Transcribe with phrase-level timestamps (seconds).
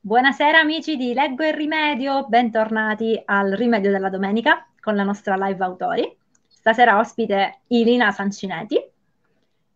[0.00, 5.62] Buonasera amici di Leggo il Rimedio, bentornati al Rimedio della Domenica con la nostra live
[5.64, 6.16] autori.
[6.46, 8.80] Stasera ospite Ilina Sancineti.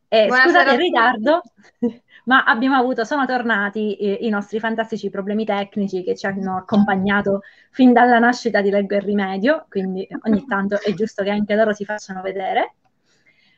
[0.06, 1.42] E scusate il ritardo,
[2.26, 7.40] ma abbiamo avuto, sono tornati eh, i nostri fantastici problemi tecnici che ci hanno accompagnato
[7.72, 11.74] fin dalla nascita di Leggo il Rimedio, quindi ogni tanto è giusto che anche loro
[11.74, 12.74] si facciano vedere.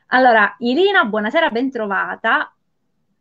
[0.09, 2.54] Allora, Ilina, buonasera, bentrovata.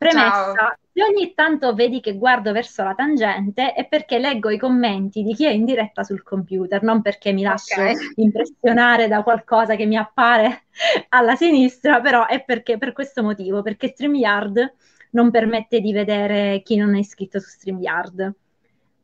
[0.03, 0.75] Premessa, Ciao.
[0.91, 5.33] se ogni tanto vedi che guardo verso la tangente è perché leggo i commenti di
[5.33, 7.95] chi è in diretta sul computer, non perché mi lascio okay.
[8.15, 10.65] impressionare da qualcosa che mi appare
[11.09, 14.73] alla sinistra, però è perché per questo motivo, perché StreamYard
[15.11, 18.33] non permette di vedere chi non è iscritto su StreamYard.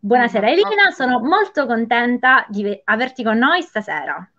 [0.02, 4.30] Buonasera mm, Elina, sono molto contenta di averti con noi stasera.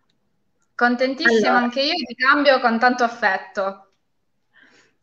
[0.74, 3.92] Contentissima allora, anche io, ti cambio con tanto affetto.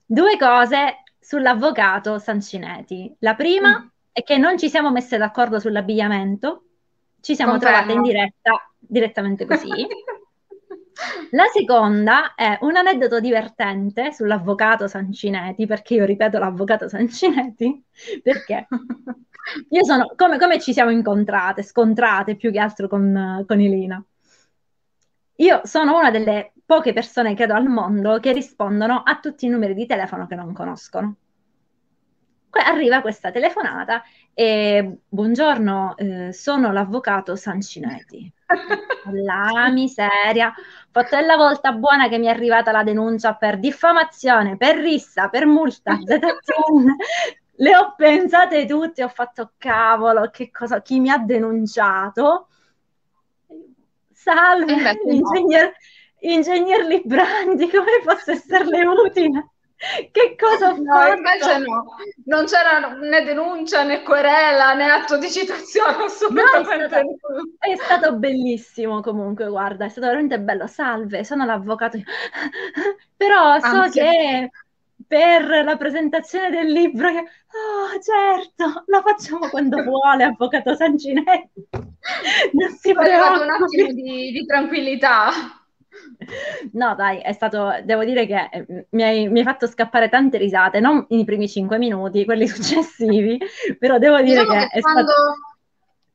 [0.04, 3.14] Due cose sull'avvocato Sancineti.
[3.20, 3.88] La prima mm.
[4.14, 6.64] è che non ci siamo messe d'accordo sull'abbigliamento,
[7.20, 7.76] ci siamo Confermo.
[7.76, 9.68] trovate in diretta direttamente così.
[11.32, 17.84] La seconda è un aneddoto divertente sull'avvocato Sancineti, perché io ripeto l'avvocato Sancineti,
[18.24, 18.66] perché
[19.68, 24.02] io sono, come, come ci siamo incontrate, scontrate più che altro con, con Elina.
[25.40, 29.74] Io sono una delle poche persone, credo, al mondo che rispondono a tutti i numeri
[29.74, 31.16] di telefono che non conoscono.
[32.50, 38.32] Poi arriva questa telefonata e buongiorno, eh, sono l'avvocato Sancineti.
[39.12, 40.54] La miseria.
[40.92, 45.46] Fatto la volta buona che mi è arrivata la denuncia per diffamazione, per rissa, per
[45.46, 45.98] multa,
[47.60, 52.50] Le ho pensate tutte, ho fatto cavolo, che cosa, chi mi ha denunciato?
[54.12, 55.74] Salve, eh ingegner,
[56.20, 59.52] ingegner Librandi, come posso esserle utile?
[59.78, 61.18] Che cosa ho no, fatto?
[61.18, 61.86] Invece no,
[62.26, 66.78] non c'era né denuncia né querela né atto di citazione assolutamente.
[66.78, 70.66] No, è, stato, è, stato, bellissimo comunque, guarda, è stato veramente bello.
[70.66, 72.00] Salve, sono l'avvocato.
[73.16, 74.00] Però so Anzi.
[74.00, 74.50] che
[75.06, 77.20] per la presentazione del libro, che...
[77.20, 81.68] oh certo, la facciamo quando vuole, avvocato Sanginetti.
[82.54, 85.30] Non si può un attimo di, di tranquillità.
[86.74, 90.38] No, dai, è stato, devo dire che eh, mi hai, mi hai, fatto scappare tante
[90.38, 93.40] risate, non i primi cinque minuti, quelli successivi,
[93.80, 95.34] però devo dire diciamo che, che quando, stato...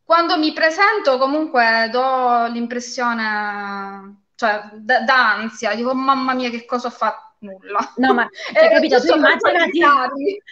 [0.05, 6.91] quando, mi presento comunque do l'impressione, cioè, d- d'ansia, dico mamma mia che cosa ho
[6.91, 7.93] fatto, nulla.
[7.97, 10.43] No, ma hai capito, tu immaginati...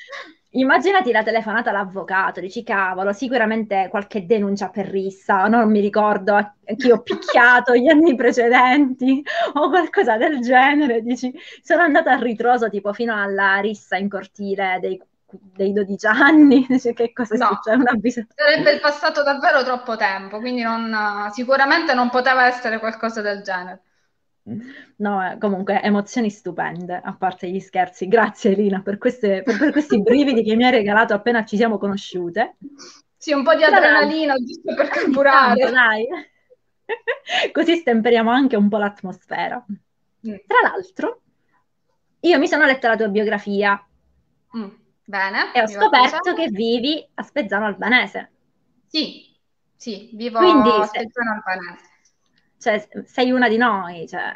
[0.53, 6.91] Immaginati la telefonata all'avvocato, dici cavolo, sicuramente qualche denuncia per rissa, non mi ricordo chi
[6.91, 9.23] ho picchiato gli anni precedenti
[9.55, 14.79] o qualcosa del genere, dici sono andata a ritroso tipo fino alla rissa in cortile
[14.81, 18.27] dei, dei 12 anni, dici, che cosa no, succede?
[18.35, 23.83] Sarebbe passato davvero troppo tempo, quindi non, sicuramente non poteva essere qualcosa del genere.
[25.01, 28.07] No, eh, comunque emozioni stupende, a parte gli scherzi.
[28.07, 31.79] Grazie Elina per, queste, per, per questi brividi che mi hai regalato appena ci siamo
[31.79, 32.57] conosciute.
[33.17, 35.71] Sì, un po' di adrenalina giusto per carburare.
[35.71, 36.07] Dai.
[37.53, 39.65] Così stemperiamo anche un po' l'atmosfera.
[40.29, 40.35] Mm.
[40.47, 41.21] Tra l'altro,
[42.21, 43.83] io mi sono letta la tua biografia.
[44.57, 44.69] Mm.
[45.05, 45.53] Bene.
[45.55, 48.31] E ho scoperto che vivi a Spezzano Albanese.
[48.87, 49.35] Sì,
[49.75, 51.90] sì, vivo Quindi, a Spezzano Albanese
[52.61, 54.35] cioè, sei una di noi, cioè,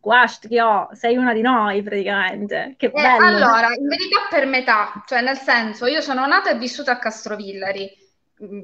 [0.00, 3.24] ho, sei una di noi praticamente, che eh, bello.
[3.24, 7.90] allora, in verità per metà, cioè nel senso, io sono nata e vissuta a Castrovillari,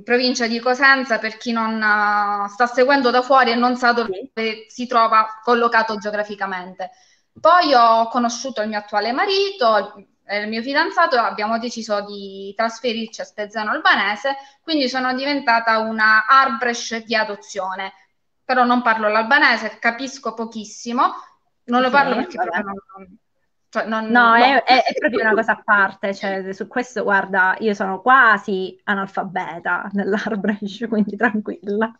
[0.04, 4.30] provincia di Cosenza, per chi non uh, sta seguendo da fuori e non sa dove
[4.34, 4.66] sì.
[4.68, 6.90] si trova collocato geograficamente.
[7.40, 9.94] Poi ho conosciuto il mio attuale marito,
[10.30, 17.04] il mio fidanzato, abbiamo deciso di trasferirci a Spezzano Albanese, quindi sono diventata una Arbresh
[17.04, 17.94] di adozione
[18.50, 21.12] però non parlo l'albanese, capisco pochissimo,
[21.66, 23.18] non lo sì, parlo perché proprio non,
[23.68, 24.34] cioè non, no, no.
[24.34, 28.76] È, è, è, proprio una cosa a parte, cioè, su questo guarda, io sono quasi
[28.82, 31.96] analfabeta nell'Arbresh, quindi tranquilla.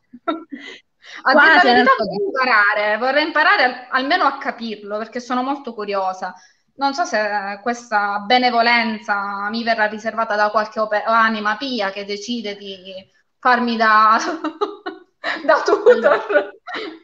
[1.23, 6.35] A quasi dire la vorrei imparare, vorrei imparare almeno a capirlo, perché sono molto curiosa.
[6.79, 12.57] Non so se questa benevolenza mi verrà riservata da qualche op- anima pia che decide
[12.57, 13.09] di
[13.39, 14.19] farmi da
[15.45, 16.53] da tutor.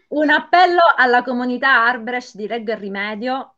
[0.08, 3.54] Un appello alla comunità Arbresh di Reggo e Rimedio.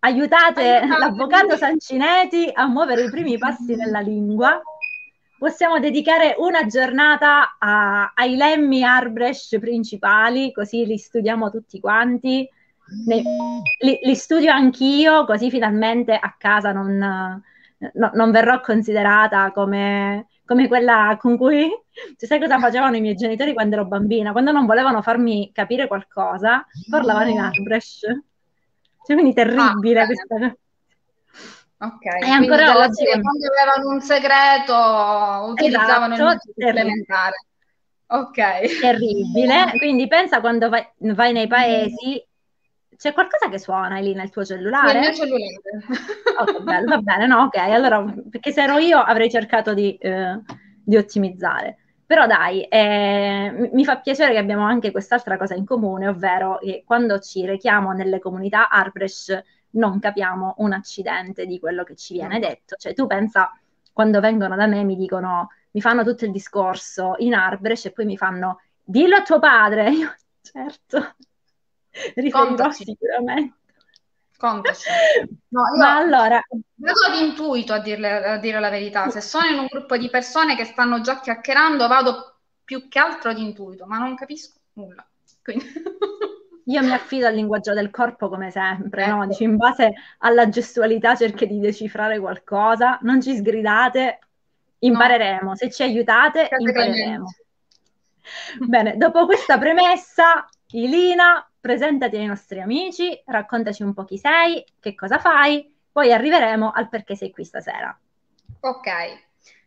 [0.00, 4.60] Aiutate Aiutate l'avvocato Sancineti a muovere i primi passi nella lingua.
[5.36, 12.48] Possiamo dedicare una giornata a, ai lemmi Arbresh principali, così li studiamo tutti quanti.
[13.06, 13.22] Ne,
[13.80, 17.42] li, li, studio anch'io, così finalmente a casa non,
[17.92, 21.70] no, non verrò considerata come, come quella con cui,
[22.16, 24.32] cioè, sai cosa facevano i miei genitori quando ero bambina?
[24.32, 28.00] Quando non volevano farmi capire qualcosa, parlavano in Arbresh.
[28.00, 30.56] Cioè, quindi terribile ah, questa cosa.
[31.80, 37.36] Ok, e ancora oggi quando avevano un segreto utilizzavano esatto, il supplementare.
[38.08, 38.80] Ok.
[38.80, 39.72] Terribile.
[39.76, 42.20] Quindi pensa quando vai, vai nei paesi
[42.98, 44.92] c'è qualcosa che suona lì nel tuo cellulare?
[44.94, 45.60] Nel mio cellulare.
[46.38, 47.42] Oh, bello, va bene, no?
[47.42, 50.40] Ok, allora, perché se ero io avrei cercato di, eh,
[50.82, 51.76] di ottimizzare.
[52.08, 56.82] Però dai, eh, mi fa piacere che abbiamo anche quest'altra cosa in comune, ovvero che
[56.86, 59.38] quando ci rechiamo nelle comunità Arbresh
[59.72, 62.76] non capiamo un accidente di quello che ci viene detto.
[62.76, 63.52] Cioè tu pensa,
[63.92, 68.06] quando vengono da me mi dicono, mi fanno tutto il discorso in Arbresh e poi
[68.06, 69.90] mi fanno, dillo a tuo padre.
[69.92, 71.14] Io, certo,
[72.14, 73.56] riferirò sicuramente.
[74.38, 74.88] Contaci.
[75.48, 76.40] No, Ma allora...
[76.76, 79.10] Vado ad intuito a, dirle, a dire la verità.
[79.10, 83.30] Se sono in un gruppo di persone che stanno già chiacchierando, vado più che altro
[83.30, 85.04] ad intuito, ma non capisco nulla.
[85.42, 85.64] Quindi...
[86.68, 89.14] Io mi affido al linguaggio del corpo come sempre, ecco.
[89.14, 89.26] no?
[89.26, 94.18] Dici, in base alla gestualità cerchi di decifrare qualcosa, non ci sgridate,
[94.80, 95.48] impareremo.
[95.48, 95.56] No.
[95.56, 97.24] Se ci aiutate, impareremo.
[98.66, 104.94] Bene, dopo questa premessa, Ilina, presentati ai nostri amici, raccontaci un po' chi sei, che
[104.94, 107.98] cosa fai, poi arriveremo al perché sei qui stasera.
[108.60, 108.88] Ok,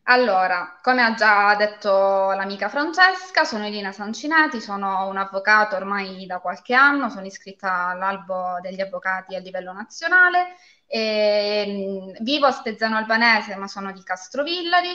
[0.03, 6.39] allora, come ha già detto l'amica Francesca, sono Elina Sancinati, sono un avvocato ormai da
[6.39, 10.55] qualche anno, sono iscritta all'albo degli avvocati a livello nazionale,
[10.85, 14.93] e, mm, vivo a Stezzano Albanese ma sono di Castrovillari,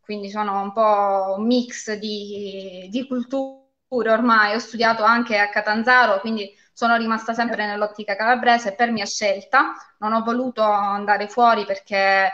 [0.00, 6.20] quindi sono un po' un mix di, di culture ormai, ho studiato anche a Catanzaro,
[6.20, 12.30] quindi sono rimasta sempre nell'ottica calabrese per mia scelta, non ho voluto andare fuori perché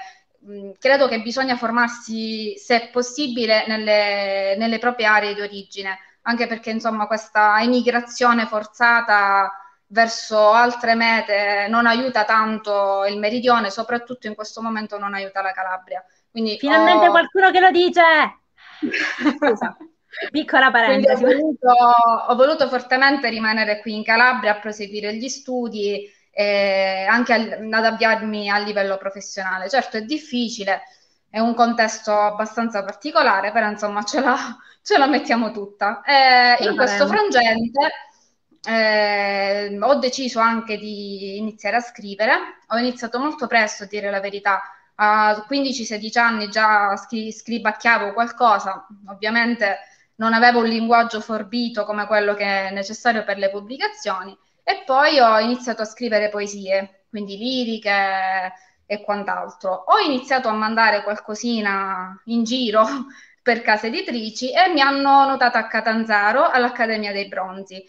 [0.78, 7.06] credo che bisogna formarsi, se possibile, nelle, nelle, proprie aree di origine, anche perché insomma
[7.06, 9.52] questa emigrazione forzata
[9.86, 15.52] verso altre mete non aiuta tanto il meridione, soprattutto in questo momento non aiuta la
[15.52, 16.04] Calabria.
[16.30, 17.10] Quindi Finalmente ho...
[17.10, 18.02] qualcuno che lo dice!
[19.38, 19.76] Scusa.
[20.30, 21.24] Piccola parentesi.
[21.24, 21.68] Ho voluto,
[22.28, 28.50] ho voluto fortemente rimanere qui in Calabria a proseguire gli studi eh, anche ad avviarmi
[28.50, 29.68] a livello professionale.
[29.68, 30.82] Certo è difficile,
[31.30, 34.36] è un contesto abbastanza particolare, però insomma ce la,
[34.82, 36.02] ce la mettiamo tutta.
[36.04, 37.90] Eh, in questo frangente
[38.64, 42.32] eh, ho deciso anche di iniziare a scrivere,
[42.68, 44.60] ho iniziato molto presto a dire la verità,
[44.96, 49.78] a 15-16 anni già scri- scribacchiavo qualcosa, ovviamente
[50.16, 55.18] non avevo un linguaggio forbito come quello che è necessario per le pubblicazioni, e poi
[55.18, 58.52] ho iniziato a scrivere poesie, quindi liriche
[58.86, 59.84] e quant'altro.
[59.88, 62.84] Ho iniziato a mandare qualcosina in giro
[63.42, 67.84] per case editrici e mi hanno notata a Catanzaro all'Accademia dei Bronzi.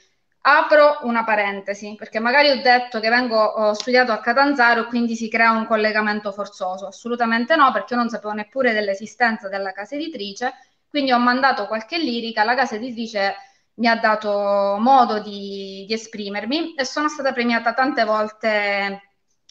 [0.45, 5.15] Apro una parentesi, perché magari ho detto che vengo, ho studiato a Catanzaro e quindi
[5.15, 6.87] si crea un collegamento forzoso.
[6.87, 10.53] Assolutamente no, perché io non sapevo neppure dell'esistenza della casa editrice,
[10.93, 13.33] quindi ho mandato qualche lirica, la casa editrice
[13.77, 19.01] mi ha dato modo di, di esprimermi e sono stata premiata tante volte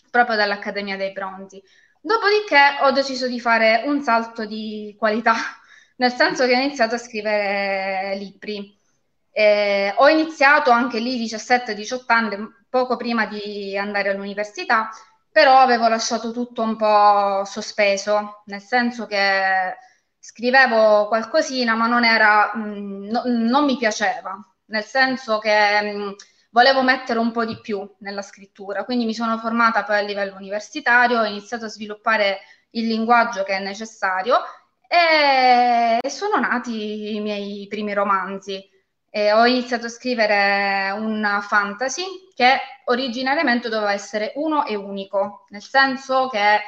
[0.09, 1.61] proprio dall'Accademia dei Bronzi.
[2.01, 5.35] Dopodiché ho deciso di fare un salto di qualità,
[5.99, 8.79] nel senso che ho iniziato a scrivere libri.
[9.33, 12.37] Eh, ho iniziato anche lì 17-18 anni,
[12.71, 14.91] poco prima di andare all'università,
[15.29, 19.75] però avevo lasciato tutto un po' sospeso, nel senso che
[20.23, 25.99] scrivevo qualcosina, ma non era, mh, mm, no, non mi piaceva, nel senso che mh,
[25.99, 26.11] mm,
[26.51, 30.37] volevo mettere un po' di più nella scrittura, quindi mi sono formata poi a livello
[30.37, 32.39] universitario, ho iniziato a sviluppare
[32.71, 34.37] il linguaggio che è necessario
[34.87, 38.71] e sono nati i miei primi romanzi.
[39.15, 45.63] E ho iniziato a scrivere una fantasy che originariamente doveva essere uno e unico, nel
[45.63, 46.61] senso che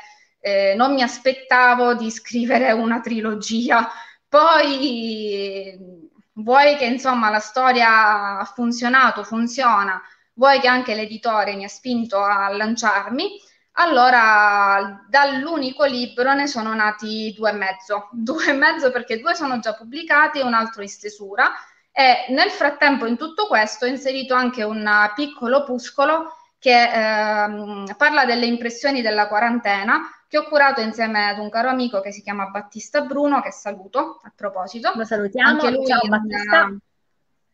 [0.45, 3.91] eh, non mi aspettavo di scrivere una trilogia.
[4.29, 5.75] Poi
[6.35, 10.03] vuoi che insomma la storia ha funzionato, funziona,
[10.35, 13.41] vuoi che anche l'editore mi ha spinto a lanciarmi,
[13.77, 19.61] allora dall'unico libro ne sono nati due e mezzo, due e mezzo perché due sono
[19.61, 21.53] già pubblicati e un altro in stesura
[21.91, 28.25] e nel frattempo in tutto questo ho inserito anche un piccolo opuscolo che ehm, parla
[28.25, 32.47] delle impressioni della quarantena che ho curato insieme ad un caro amico che si chiama
[32.47, 34.91] Battista Bruno, che saluto a proposito.
[34.95, 36.75] Lo salutiamo, anche lui, Ciao, Battista.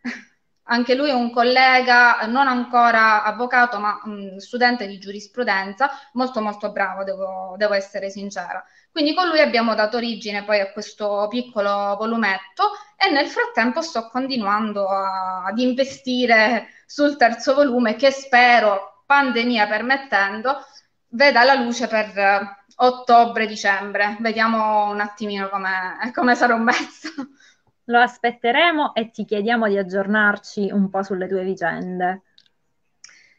[0.63, 6.71] anche lui è un collega, non ancora avvocato, ma mh, studente di giurisprudenza, molto molto
[6.71, 8.65] bravo, devo, devo, essere sincera.
[8.93, 14.09] Quindi con lui abbiamo dato origine poi a questo piccolo volumetto e nel frattempo sto
[14.09, 20.65] continuando a, ad investire sul terzo volume che spero, pandemia permettendo,
[21.09, 24.19] veda la luce per ottobre-dicembre.
[24.21, 27.09] Vediamo un attimino come, come sarò messa
[27.91, 32.23] lo aspetteremo e ti chiediamo di aggiornarci un po' sulle tue vicende.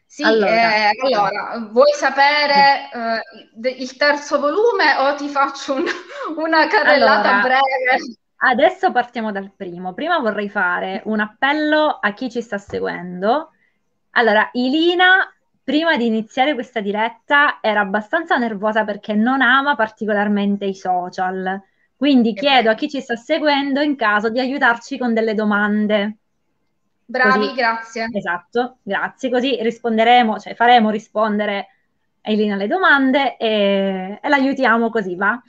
[0.04, 5.84] Sì, allora, eh, allora vuoi sapere eh, il terzo volume o ti faccio un,
[6.36, 8.16] una carrellata allora, breve?
[8.36, 9.94] Adesso partiamo dal primo.
[9.94, 13.52] Prima vorrei fare un appello a chi ci sta seguendo.
[14.10, 15.32] Allora, Ilina,
[15.62, 21.62] prima di iniziare questa diretta, era abbastanza nervosa perché non ama particolarmente i social
[22.02, 26.16] quindi chiedo a chi ci sta seguendo in caso di aiutarci con delle domande.
[27.04, 28.08] Bravi, così, grazie.
[28.12, 29.30] Esatto, grazie.
[29.30, 31.68] Così risponderemo, cioè faremo rispondere
[32.20, 35.40] Elina le domande e, e l'aiutiamo così, va?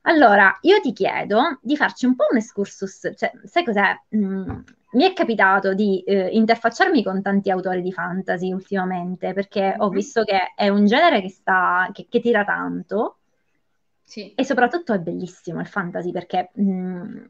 [0.00, 3.96] Allora, io ti chiedo di farci un po' un excursus, cioè, sai cos'è?
[4.16, 4.58] Mm,
[4.92, 9.94] mi è capitato di eh, interfacciarmi con tanti autori di fantasy ultimamente, perché ho mhm.
[9.94, 13.18] visto che è un genere che, sta, che, che tira tanto,
[14.08, 14.32] sì.
[14.34, 17.24] E soprattutto è bellissimo il fantasy perché mh, mm,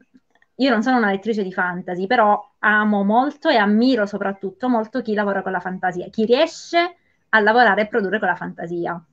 [0.55, 5.13] io non sono una lettrice di fantasy, però amo molto e ammiro soprattutto molto chi
[5.13, 6.95] lavora con la fantasia, chi riesce
[7.27, 9.03] a lavorare e produrre con la fantasia.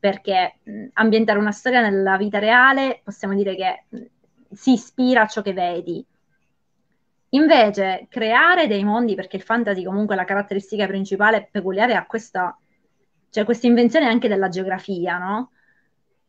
[0.00, 4.02] Perché mh, mm, ambientare una storia nella vita reale possiamo dire che mh, mm,
[4.50, 6.04] si ispira a ciò che vedi.
[7.34, 12.56] Invece, creare dei mondi, perché il fantasy comunque la caratteristica principale peculiare ha questa,
[13.30, 15.50] cioè questa invenzione anche della geografia, no?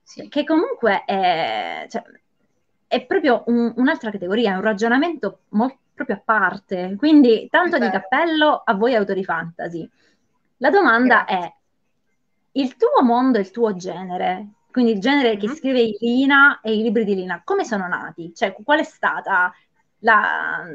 [0.03, 0.29] sì.
[0.29, 2.03] che comunque è, cioè,
[2.88, 6.95] è proprio un, un'altra categoria, è un ragionamento molto, proprio a parte.
[6.98, 9.89] Quindi tanto di cappello a voi autori fantasy.
[10.57, 11.45] La domanda Grazie.
[11.45, 11.53] è,
[12.53, 15.39] il tuo mondo e il tuo genere, quindi il genere mm-hmm.
[15.39, 15.55] che mhm.
[15.55, 18.33] scrive Lina e i libri di Lina, come sono nati?
[18.33, 19.51] Cioè, qual è stata
[20.03, 20.65] la,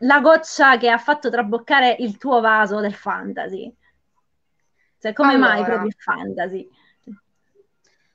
[0.00, 3.74] la goccia che ha fatto traboccare il tuo vaso del fantasy?
[5.00, 6.70] Cioè, come allora, mai proprio il fantasy?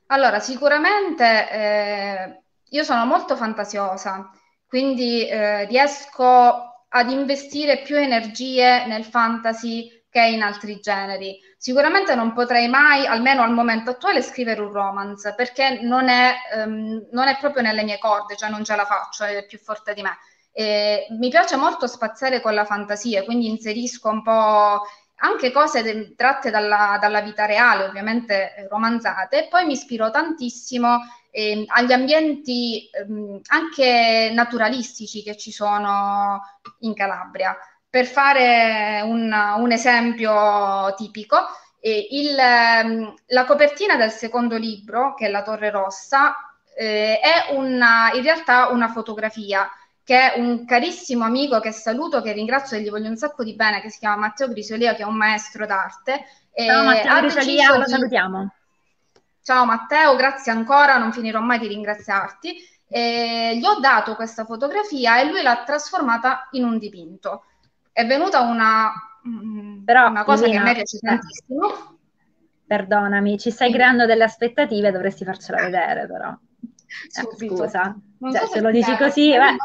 [0.08, 4.30] Allora, sicuramente eh, io sono molto fantasiosa,
[4.68, 11.40] quindi eh, riesco ad investire più energie nel fantasy che in altri generi.
[11.66, 17.08] Sicuramente non potrei mai, almeno al momento attuale, scrivere un romance perché non è, ehm,
[17.12, 20.02] non è proprio nelle mie corde, cioè non ce la faccio, è più forte di
[20.02, 20.18] me.
[20.52, 24.82] E mi piace molto spaziare con la fantasia, quindi inserisco un po'
[25.20, 30.12] anche cose de- tratte dalla, dalla, vita reale, ovviamente eh, romanzate, e poi mi ispiro
[30.12, 30.98] tantissimo
[31.32, 36.42] eh, agli ambienti eh, anche naturalistici che ci sono
[36.80, 37.56] in Calabria.
[37.94, 41.38] Per fare un, un esempio tipico,
[41.80, 47.54] eh, il, ehm, la copertina del secondo libro, che è La Torre Rossa, eh, è
[47.54, 49.70] una, in realtà una fotografia
[50.04, 53.54] che è un carissimo amico che saluto, che ringrazio e gli voglio un sacco di
[53.54, 56.26] bene, che si chiama Matteo Grisolia, che è un maestro d'arte.
[56.56, 58.54] Ciao Matteo Grisolia, lo salutiamo.
[59.44, 62.56] Ciao Matteo, grazie ancora, non finirò mai di ringraziarti.
[62.88, 67.44] E gli ho dato questa fotografia e lui l'ha trasformata in un dipinto.
[67.94, 68.92] È venuta una,
[69.28, 71.98] mm, Però, una cosa Lina, che a me piace tantissimo.
[72.66, 76.30] Perdonami, ci stai creando delle aspettative, dovresti farcela vedere però.
[76.30, 79.56] Eh, scusa, cioè, so se lo dici così, beh.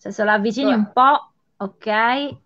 [0.00, 2.36] cioè, se lo avvicini un po', ok.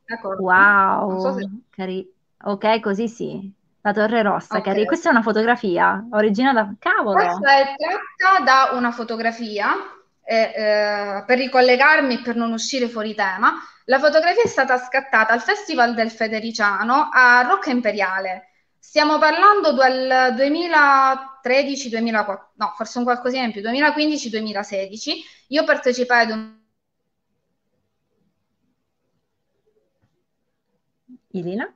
[0.40, 1.48] Wow, so se...
[1.70, 2.12] Cari...
[2.44, 3.52] ok, così sì.
[3.82, 4.72] La Torre Rossa, okay.
[4.74, 4.84] cari...
[4.84, 7.14] questa è una fotografia originale da cavolo.
[7.14, 9.68] Questa è tratta da una fotografia,
[10.30, 13.54] eh, eh, per ricollegarmi e per non uscire fuori tema.
[13.86, 20.34] La fotografia è stata scattata al Festival del Federiciano a Rocca Imperiale Stiamo parlando del
[20.34, 25.10] 2013-2014, no, forse un qualcosina in più, 2015-2016.
[25.48, 26.58] Io partecipai ad un...
[31.32, 31.72] Ilina?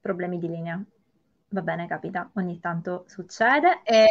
[0.00, 0.82] Problemi di linea.
[1.50, 3.82] Va bene, capita, ogni tanto succede.
[3.84, 4.08] E...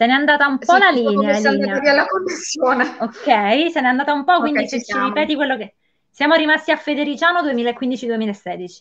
[0.00, 1.78] Se n'è andata un po' sì, la linea.
[1.78, 2.96] Via la connessione.
[3.00, 5.74] Ok, se n'è andata un po', quindi okay, se ci ripeti quello che...
[6.08, 8.78] Siamo rimasti a Federiciano 2015-2016.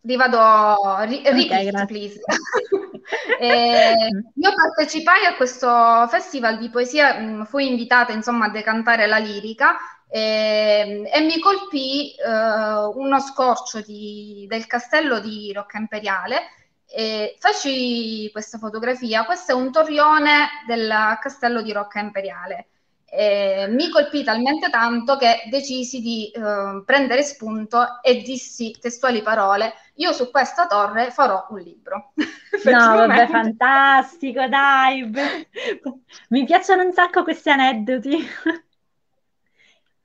[0.00, 2.18] Rivado, ri, repeat, okay, please.
[3.38, 9.06] eh, io partecipai a questo festival di poesia, mh, mm, fui invitata insomma a decantare
[9.06, 9.76] la lirica
[10.08, 16.65] eh, e mi colpì eh, uno scorcio di, del castello di Rocca Imperiale
[16.96, 19.26] e feci questa fotografia.
[19.26, 22.68] Questo è un torrione del castello di Rocca Imperiale.
[23.04, 29.74] eh, mi colpì talmente tanto che decisi di eh, prendere spunto e dissi testuali parole,
[29.96, 32.12] io su questa torre farò un libro.
[32.64, 35.10] no, vabbè, fantastico, dai!
[36.30, 38.26] Mi piacciono un sacco questi aneddoti.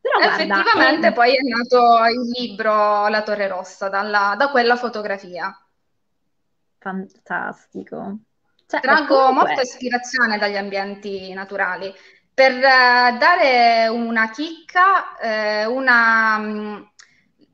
[0.02, 5.56] Però, Effettivamente guarda, poi è nato il libro La Torre Rossa dalla, da quella fotografia.
[6.82, 8.18] Fantastico.
[8.66, 9.50] Cioè, Trago comunque...
[9.50, 11.94] molta ispirazione dagli ambienti naturali.
[12.34, 16.82] Per uh, dare una chicca, eh, una, mm,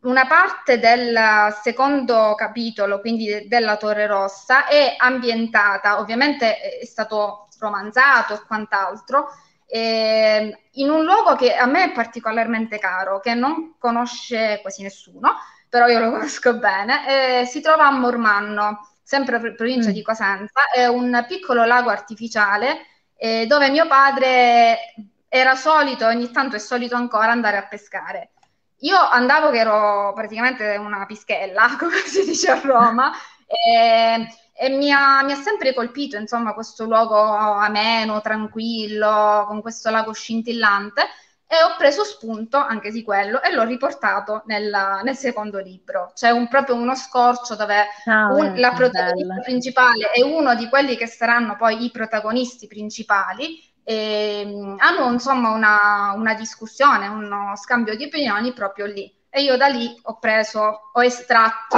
[0.03, 1.19] una, parte del
[1.61, 9.27] secondo capitolo, quindi de- della Torre Rossa, è ambientata, ovviamente è stato romanzato e quant'altro,
[9.65, 15.33] eh, in un luogo che a me è particolarmente caro, che non conosce quasi nessuno,
[15.67, 19.93] però io lo conosco bene, eh, si trova a Mormanno, sempre provincia mm.
[19.93, 24.93] di Cosenza, è un piccolo lago artificiale eh, dove mio padre
[25.29, 28.31] era solito, ogni tanto è solito ancora andare a pescare.
[28.79, 33.13] Io andavo che ero praticamente una pischella, come si dice a Roma,
[33.47, 39.89] e, e mi, ha, mi, ha, sempre colpito, insomma, questo luogo ameno, tranquillo, con questo
[39.89, 41.03] lago scintillante
[41.47, 46.11] e ho preso spunto anche di quello e l'ho riportato nella, nel secondo libro.
[46.13, 49.41] C'è un, proprio uno scorcio dove oh, un, la protagonista bello.
[49.43, 55.51] principale è uno di quelli che saranno poi i protagonisti principali e mm, hanno insomma
[55.51, 59.09] una, una discussione, uno scambio di opinioni proprio lì.
[59.29, 61.77] E io da lì ho preso, ho estratto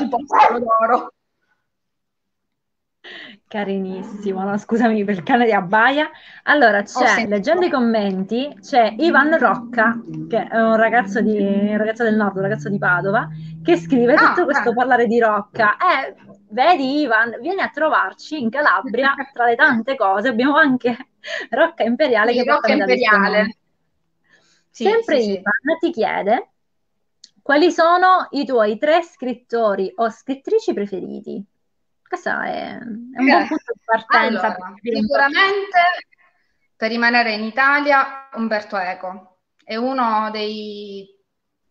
[0.00, 1.12] il posto d'oro.
[3.48, 4.56] Carinissimo, no?
[4.56, 6.10] scusami per il cane di Abbaia.
[6.44, 12.04] Allora, c'è, leggendo i commenti, c'è Ivan Rocca, che è un ragazzo, di, un ragazzo
[12.04, 13.28] del nord, un ragazzo di Padova,
[13.62, 14.74] che scrive ah, tutto questo ah.
[14.74, 15.76] parlare di Rocca.
[15.76, 16.14] Eh,
[16.50, 20.96] vedi Ivan, vieni a trovarci in Calabria, tra le tante cose, abbiamo anche
[21.50, 22.32] Rocca Imperiale.
[22.32, 23.56] Sì, che Rocca Imperiale.
[24.70, 26.52] Sì, Sempre sì, Ivan ti chiede
[27.42, 31.44] quali sono i tuoi tre scrittori o scrittrici preferiti?
[32.12, 34.54] Questo è, è un buon punto di partenza.
[34.54, 35.80] Allora, sicuramente
[36.76, 41.08] per rimanere in Italia, Umberto Eco è uno dei,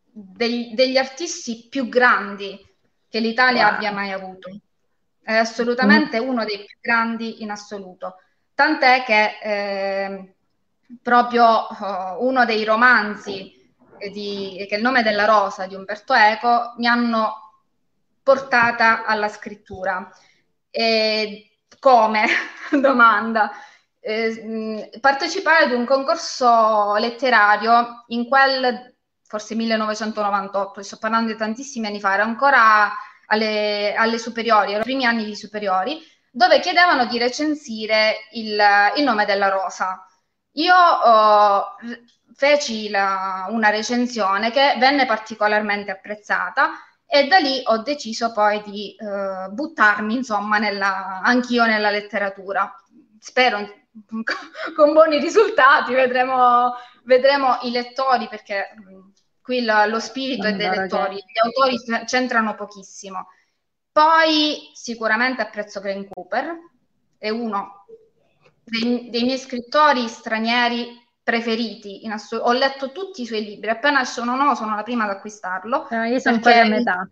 [0.04, 2.60] dei, degli artisti più grandi
[3.08, 3.76] che l'Italia wow.
[3.76, 4.50] abbia mai avuto.
[5.22, 6.28] È assolutamente mm.
[6.28, 8.16] uno dei più grandi in assoluto.
[8.56, 10.34] Tant'è che eh,
[11.04, 13.76] proprio uh, uno dei romanzi
[14.12, 17.36] di, che è il nome della rosa di Umberto Eco mi hanno
[18.24, 20.12] portata alla scrittura.
[20.72, 22.26] E come?
[22.72, 23.52] Domanda.
[24.00, 32.00] Eh, partecipare ad un concorso letterario in quel, forse 1998, sto parlando di tantissimi anni
[32.00, 32.92] fa, era ancora
[33.28, 36.00] alle, alle superiori, erano i primi anni di superiori,
[36.32, 38.60] dove chiedevano di recensire il,
[38.96, 40.06] il nome della rosa.
[40.54, 41.76] Io oh,
[42.34, 46.72] feci la, una recensione che venne particolarmente apprezzata
[47.14, 52.74] e da lì ho deciso poi di eh, buttarmi, insomma, nella, anch'io nella letteratura.
[53.20, 53.58] Spero
[54.74, 58.70] con buoni risultati, vedremo, vedremo i lettori perché
[59.42, 63.28] qui lo, lo spirito è dei lettori, gli autori c'entrano pochissimo.
[63.92, 66.56] Poi sicuramente apprezzo Glenn Cooper,
[67.18, 67.88] è uno
[68.64, 72.50] dei, dei miei scrittori stranieri preferiti in assoluto.
[72.50, 75.90] Ho letto tutti i suoi libri, appena sono no, sono la prima ad acquistarlo.
[75.90, 77.08] Eh, io sono poi a metà.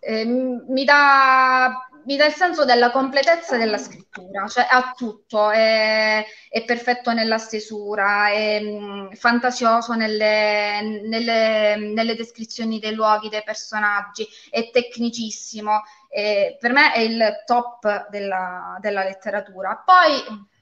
[0.00, 6.22] Eh, mi, dà, mi dà il senso della completezza della scrittura, cioè ha tutto, è,
[6.50, 13.42] è perfetto nella stesura, è mh, mm, fantasioso nelle, nelle, nelle, descrizioni dei luoghi, dei
[13.42, 19.82] personaggi, è tecnicissimo, è, per me è il top della, della letteratura.
[19.82, 20.52] Poi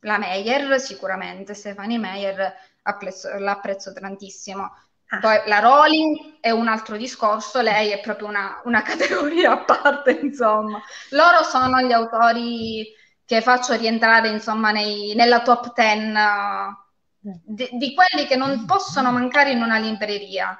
[0.00, 4.74] la Meyer, sicuramente, Stephanie Meyer apprezzo, l'apprezzo tantissimo.
[5.08, 5.18] Ah.
[5.18, 10.12] Poi la Rowling è un altro discorso, lei è proprio una, una categoria a parte,
[10.12, 10.80] insomma.
[11.10, 12.86] Loro sono gli autori
[13.24, 19.12] che faccio rientrare, insomma, nei, nella top ten uh, di, di quelli che non possono
[19.12, 20.58] mancare in una libreria.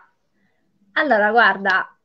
[0.92, 1.96] Allora, guarda,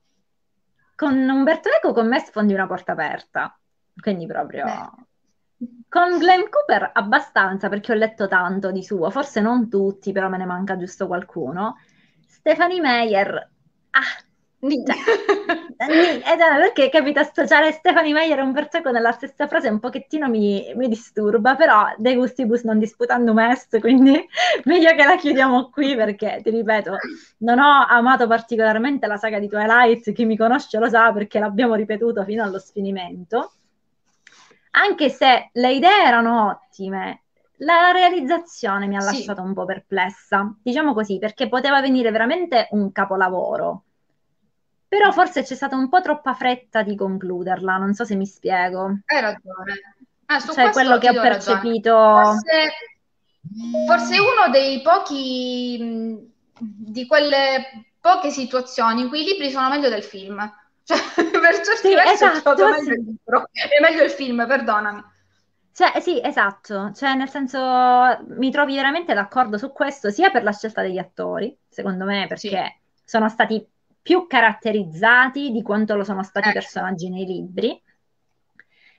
[0.95, 3.57] con Umberto Eco con me sfondi una porta aperta,
[3.99, 4.65] quindi proprio...
[4.65, 5.04] Beh
[5.87, 10.37] con Glenn Cooper abbastanza perché ho letto tanto di suo, forse non tutti, però me
[10.37, 11.77] ne manca giusto qualcuno.
[12.27, 13.49] Stephanie Meyer,
[13.91, 14.25] ah,
[14.59, 14.97] cioè,
[16.59, 20.87] perché capita associare Stephanie Meyer e Umberto Eco nella stessa frase un pochettino mi, mi
[20.87, 24.25] disturba, però De gustibus non disputandum est, quindi
[24.65, 26.97] meglio che la chiudiamo qui perché, ti ripeto,
[27.39, 31.75] non ho amato particolarmente la saga di Twilight, chi mi conosce lo sa perché l'abbiamo
[31.75, 33.51] ripetuto fino allo sfinimento
[34.75, 37.23] anche se le idee erano ottime,
[37.59, 39.05] la realizzazione mi ha sì.
[39.05, 43.83] lasciato un po' perplessa, diciamo così, perché poteva venire veramente un capolavoro.
[44.87, 48.99] Però forse c'è stata un po' troppa fretta di concluderla, non so se mi spiego.
[49.05, 49.95] Hai ragione.
[50.25, 51.95] Ah, cioè, quello che ho percepito...
[51.95, 52.71] Forse,
[53.87, 60.03] forse uno dei pochi, di quelle poche situazioni in cui i libri sono meglio del
[60.03, 60.37] film.
[60.85, 60.97] Cioè,
[61.41, 62.89] per certi sì, versi esatto, meglio sì.
[62.89, 63.49] il libro.
[63.51, 65.03] È meglio il film, perdonami.
[65.73, 67.59] Cioè, sì, esatto, cioè nel senso
[68.37, 72.79] mi trovi veramente d'accordo su questo, sia per la scelta degli attori, secondo me, perché
[72.93, 73.01] sì.
[73.03, 73.67] sono stati
[74.01, 76.59] più caratterizzati di quanto lo sono stati i ecco.
[76.59, 77.83] personaggi nei libri,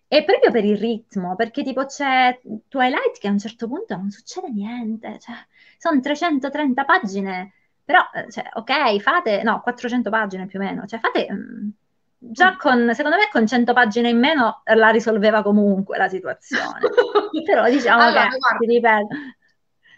[0.08, 4.10] e proprio per il ritmo, perché tipo c'è Twilight che a un certo punto non
[4.10, 5.34] succede niente, cioè
[5.78, 7.52] sono 330 pagine,
[7.86, 11.32] però, eh, cioè, ok, fate, no, 400 pagine più o meno, cioè fate...
[11.32, 11.70] Mh,
[12.18, 12.58] già mm.
[12.58, 16.80] con, secondo me con 100 pagine in meno la risolveva comunque la situazione.
[17.44, 19.06] Però diciamo allora, che, guarda, ti ripeto.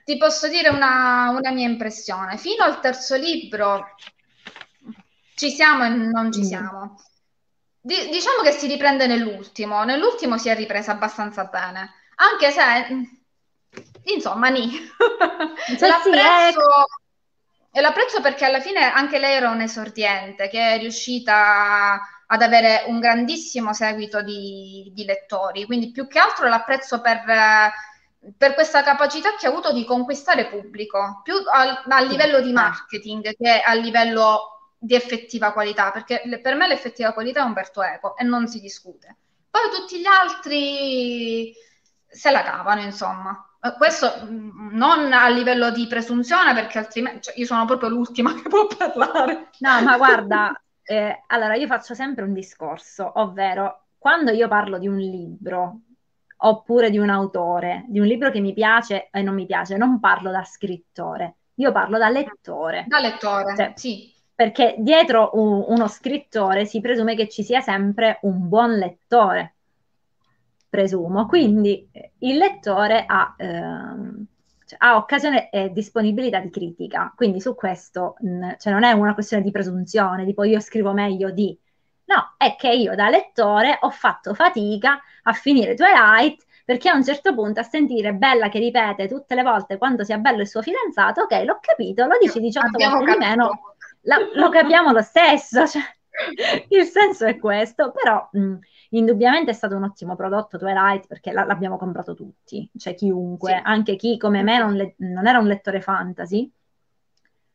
[0.05, 2.37] Ti posso dire una, una, mia impressione.
[2.37, 3.95] Fino al terzo libro
[5.35, 6.45] ci siamo e non ci mm.
[6.45, 7.01] siamo.
[7.81, 9.85] D- diciamo che si riprende nell'ultimo.
[9.85, 11.93] Nell'ultimo si è ripresa abbastanza bene.
[12.17, 14.71] Anche se, insomma, ni.
[15.79, 17.08] Cioè, l'apprezzo, sì,
[17.79, 17.81] è...
[17.81, 23.01] l'apprezzo perché alla fine anche lei era un esordiente che è riuscita ad avere un
[23.01, 27.23] grandissimo seguito di, di lettori, quindi più che altro l'apprezzo per,
[28.37, 33.35] per, questa capacità che ha avuto di conquistare pubblico, più a, a livello di marketing
[33.35, 38.25] che a livello di effettiva qualità, perché per me l'effettiva qualità è Umberto Eco e
[38.25, 39.17] non si discute.
[39.51, 41.55] Poi tutti gli altri
[42.07, 43.48] se la cavano, insomma.
[43.77, 48.49] Questo mm, non a livello di presunzione, perché altrimenti cioè, io sono proprio l'ultima che
[48.49, 49.51] può parlare.
[49.59, 54.87] No, ma guarda, eh, allora, io faccio sempre un discorso, ovvero quando io parlo di
[54.87, 55.81] un libro
[56.41, 59.99] oppure di un autore, di un libro che mi piace e non mi piace, non
[59.99, 62.85] parlo da scrittore, io parlo da lettore.
[62.87, 64.15] Da lettore, cioè, sì.
[64.35, 69.57] Perché dietro un, uno scrittore si presume che ci sia sempre un buon lettore,
[70.69, 71.27] presumo.
[71.27, 73.35] Quindi eh, il lettore ha...
[73.37, 74.27] Ehm,
[74.69, 77.13] cioè, ha occasione e disponibilità di critica.
[77.17, 81.31] Quindi su questo mh, cioè non è una questione di presunzione, tipo io scrivo meglio
[81.31, 81.59] di...
[82.05, 87.05] No, è che io da lettore ho fatto fatica a finire Twilight perché a un
[87.05, 90.61] certo punto a sentire Bella che ripete tutte le volte quando sia bello il suo
[90.61, 93.19] fidanzato, ok, l'ho capito, lo dici 18 Abbiamo volte capito.
[93.19, 93.61] di meno,
[94.03, 95.67] la, lo capiamo lo stesso.
[95.67, 95.83] Cioè,
[96.69, 98.57] il senso è questo, però mh,
[98.91, 103.61] Indubbiamente è stato un ottimo prodotto Twilight perché l- l'abbiamo comprato tutti, cioè chiunque, sì.
[103.63, 106.51] anche chi come me non, le- non era un lettore fantasy,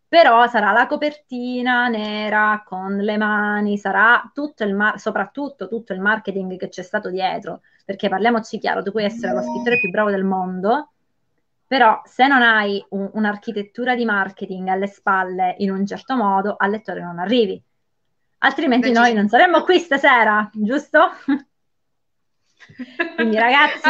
[0.08, 6.00] però sarà la copertina nera con le mani, sarà tutto il mar- soprattutto tutto il
[6.02, 10.12] marketing che c'è stato dietro, perché parliamoci chiaro, tu puoi essere lo scrittore più bravo
[10.12, 10.92] del mondo,
[11.66, 16.70] però se non hai un- un'architettura di marketing alle spalle in un certo modo, al
[16.70, 17.62] lettore non arrivi
[18.44, 21.00] altrimenti Beh, noi non saremmo qui stasera, giusto?
[23.16, 23.90] Quindi ragazzi,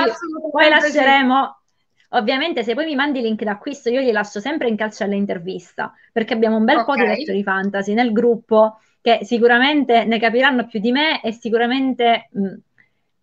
[0.52, 1.62] poi lasceremo,
[2.10, 6.34] ovviamente se poi mi mandi link d'acquisto io li lascio sempre in calcio all'intervista, perché
[6.34, 6.86] abbiamo un bel okay.
[6.86, 12.30] po' di lettori fantasy nel gruppo che sicuramente ne capiranno più di me e sicuramente...
[12.32, 12.54] Mh,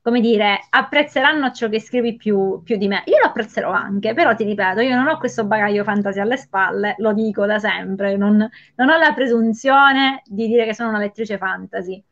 [0.03, 3.03] come dire, apprezzeranno ciò che scrivi più, più, di me.
[3.07, 6.95] Io lo apprezzerò anche, però ti ripeto, io non ho questo bagaglio fantasy alle spalle,
[6.99, 11.37] lo dico da sempre, non, non ho la presunzione di dire che sono una lettrice
[11.37, 12.03] fantasy.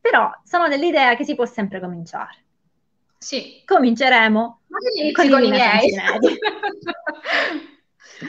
[0.00, 2.44] Però sono dell'idea che si può sempre cominciare.
[3.18, 3.62] Sì.
[3.64, 4.60] Cominceremo
[5.12, 5.90] con, con i miei.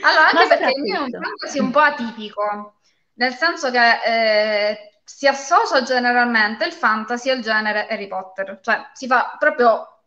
[0.01, 2.75] allora, anche Ma perché il mio è un fantasy un po' atipico,
[3.15, 9.05] nel senso che eh, si associa generalmente il fantasy al genere Harry Potter, cioè si
[9.05, 10.01] fa proprio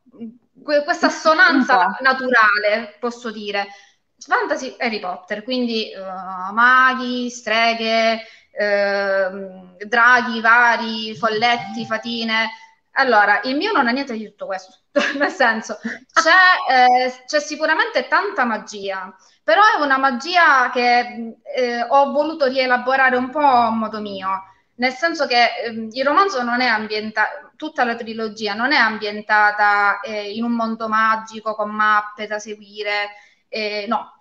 [0.63, 3.69] questa assonanza naturale, posso dire.
[4.19, 12.51] Fantasy Harry Potter, quindi uh, maghi, streghe, uh, draghi vari, folletti, fatine.
[12.95, 14.75] Allora, il mio non ha niente di tutto questo,
[15.17, 15.79] nel senso,
[16.13, 23.17] c'è, eh, c'è, sicuramente tanta magia, però è una magia che eh, ho voluto rielaborare
[23.17, 24.43] un po' a modo mio
[24.79, 30.01] nel senso che ehm, il romanzo non è ambientato, tutta la trilogia non è ambientata
[30.01, 33.11] eh, in un mondo magico con mappe da seguire,
[33.49, 34.15] eh, no.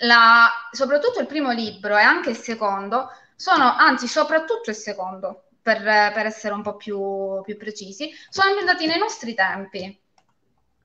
[0.00, 5.82] La, soprattutto il primo libro e anche il secondo sono, anzi soprattutto il secondo, per,
[5.82, 9.98] per essere un po' più, più precisi, sono ambientati nei nostri tempi.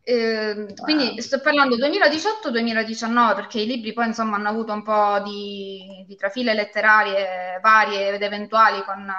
[0.06, 0.74] Eh, wow.
[0.76, 6.16] Quindi sto parlando 2018-2019 perché i libri poi insomma hanno avuto un po' di, di
[6.18, 9.10] trafile letterarie varie ed eventuali con,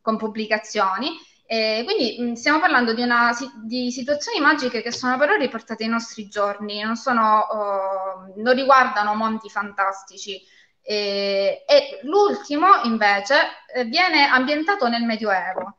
[0.00, 1.10] con, pubblicazioni
[1.44, 3.30] E quindi mh, stiamo parlando di, una,
[3.62, 9.14] di, situazioni magiche che sono però riportate ai nostri giorni, non, sono, uh, non riguardano
[9.14, 10.40] mondi fantastici.
[10.80, 13.34] E, e l'ultimo invece
[13.74, 15.76] eh, viene ambientato nel Medioevo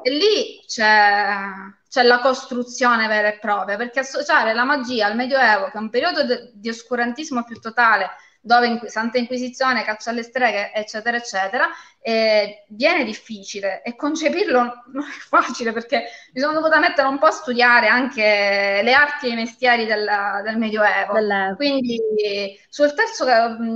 [0.00, 1.38] e lì c'è,
[1.94, 5.90] c'è, la costruzione vera e propria, perché associare la magia al Medioevo, che è un
[5.90, 11.68] periodo de, di oscurantismo più totale, dove in, Santa Inquisizione, caccia alle streghe, eccetera, eccetera,
[12.00, 14.58] eh, viene difficile e concepirlo
[14.92, 19.28] non è facile perché mi sono dovuta mettere un po' a studiare anche le arti
[19.28, 20.06] e i mestieri del,
[20.42, 21.14] del Medioevo.
[21.14, 21.54] Delle...
[21.54, 23.24] Quindi sul terzo,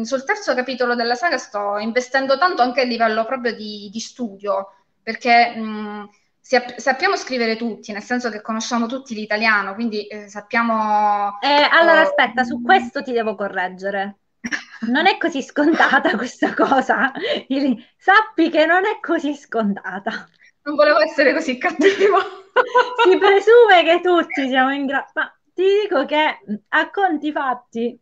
[0.02, 4.72] sul terzo, capitolo della saga sto investendo tanto anche a livello proprio di, di studio,
[5.02, 6.10] perché mh,
[6.48, 11.38] sappiamo scrivere tutti, nel senso che conosciamo tutti l'italiano, quindi eh, sappiamo...
[11.42, 14.20] Eh, allora, oh, aspetta, su questo ti devo correggere.
[14.88, 17.12] Non è così scontata questa cosa.
[17.98, 20.26] Sappi che non è così scontata.
[20.62, 22.16] Non volevo essere così cattivo.
[23.04, 28.00] si presume che tutti siamo in grado, ma ti dico che a conti fatti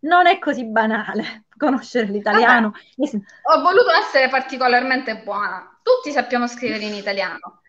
[0.00, 2.72] non è così banale conoscere l'italiano.
[2.96, 7.62] Vabbè, ho voluto essere particolarmente buona tutti sappiamo scrivere in italiano,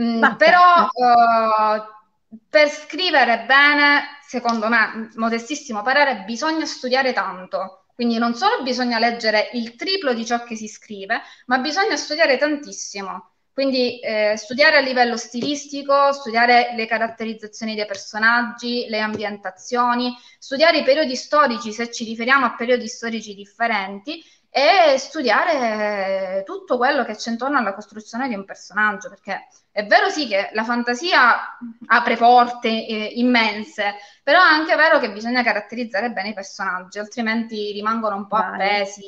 [0.00, 7.86] mm, però uh, per scrivere bene, secondo me, modestissimo parere, bisogna studiare tanto.
[7.92, 12.36] Quindi non solo bisogna leggere il triplo di ciò che si scrive, ma bisogna studiare
[12.36, 13.32] tantissimo.
[13.52, 20.84] Quindi eh, studiare a livello stilistico, studiare le caratterizzazioni dei personaggi, le ambientazioni, studiare i
[20.84, 24.22] periodi storici se ci riferiamo a periodi storici differenti
[24.56, 30.08] e studiare tutto quello che c'è intorno alla costruzione di un personaggio, perché è vero
[30.08, 36.10] sì che la fantasia apre porte eh, immense, però è anche vero che bisogna caratterizzare
[36.10, 38.54] bene i personaggi, altrimenti rimangono un po' vai.
[38.54, 39.02] appesi.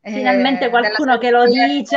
[0.00, 1.96] Eh, Finalmente qualcuno che lo dice.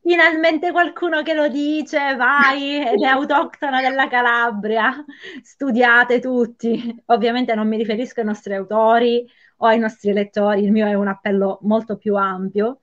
[0.00, 5.04] Finalmente qualcuno che lo dice, vai, ed è autoctona della Calabria,
[5.42, 7.02] studiate tutti.
[7.06, 11.08] Ovviamente non mi riferisco ai nostri autori, o ai nostri lettori, il mio è un
[11.08, 12.80] appello molto più ampio,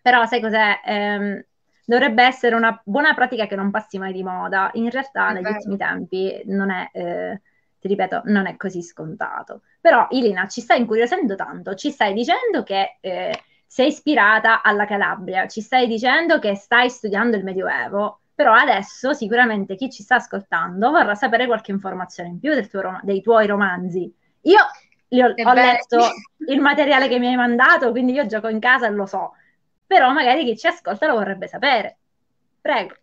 [0.00, 0.80] però sai cos'è?
[0.84, 1.46] Eh,
[1.84, 5.42] dovrebbe essere una buona pratica che non passi mai di moda, in realtà è negli
[5.42, 5.54] vero.
[5.54, 7.40] ultimi tempi non è, eh,
[7.78, 9.62] ti ripeto, non è così scontato.
[9.80, 15.46] Però Ilina ci stai incuriosendo tanto, ci stai dicendo che eh, sei ispirata alla Calabria,
[15.46, 20.90] ci stai dicendo che stai studiando il Medioevo, però adesso sicuramente chi ci sta ascoltando
[20.90, 24.12] vorrà sapere qualche informazione in più tuo, dei tuoi romanzi.
[24.42, 24.58] Io
[25.20, 26.10] ho, ho letto
[26.48, 29.34] il materiale che mi hai mandato, quindi io gioco in casa e lo so,
[29.86, 31.96] però magari chi ci ascolta lo vorrebbe sapere.
[32.60, 32.94] Prego.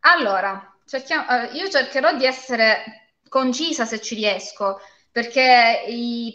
[0.00, 5.84] Allora, cerchiamo, eh, io cercherò di essere concisa se ci riesco, perché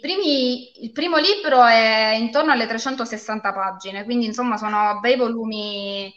[0.00, 6.14] primi, il primo libro è intorno alle 360 pagine, quindi insomma sono bei volumi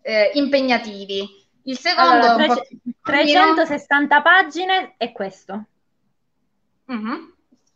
[0.00, 1.40] eh, impegnativi.
[1.64, 2.66] Il secondo allora, tre,
[3.02, 5.64] 360 pagine è questo.
[6.90, 7.31] Mm-hmm.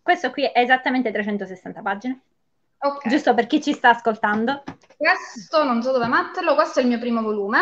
[0.06, 2.20] Questo qui è esattamente 360 pagine.
[2.78, 3.10] Okay.
[3.10, 4.62] Giusto per chi ci sta ascoltando.
[4.96, 7.58] Questo non so dove metterlo, questo è il mio primo volume.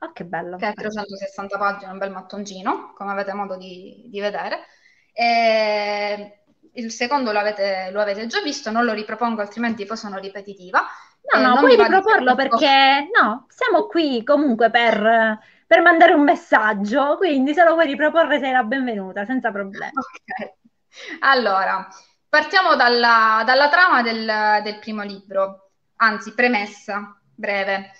[0.00, 0.58] Oh, che bello.
[0.58, 4.58] Che è 360 pagine, un bel mattoncino, come avete modo di, di vedere.
[5.14, 6.40] E
[6.74, 10.84] il secondo lo avete, lo avete, già visto, non lo ripropongo altrimenti poi sono ripetitiva.
[11.32, 17.54] No, no, puoi riproporlo perché no, siamo qui comunque per, per, mandare un messaggio, quindi
[17.54, 19.92] se lo vuoi riproporre sei la benvenuta, senza problemi.
[19.94, 20.62] Ok.
[21.20, 21.88] Allora,
[22.28, 27.92] partiamo dalla, dalla trama del, del, primo libro, anzi, premessa breve.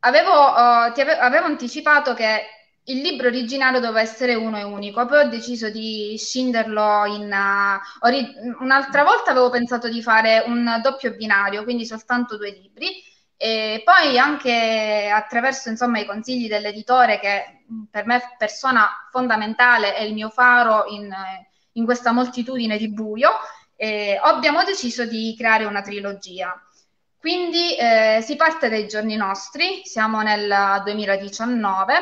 [0.00, 2.46] Avevo, uh, ave- avevo anticipato che
[2.86, 7.30] il libro originario doveva essere uno e unico, poi ho deciso di scinderlo in...
[7.32, 12.88] Uh, ori- un'altra volta avevo pensato di fare un doppio binario, quindi soltanto due libri,
[13.36, 20.14] e poi anche attraverso insomma, i consigli dell'editore, che per me persona fondamentale è il
[20.14, 21.12] mio faro in,
[21.72, 23.30] in questa moltitudine di buio,
[23.76, 26.60] eh, abbiamo deciso di creare una trilogia.
[27.18, 31.94] Quindi eh, si parte dai giorni nostri, siamo nel 2019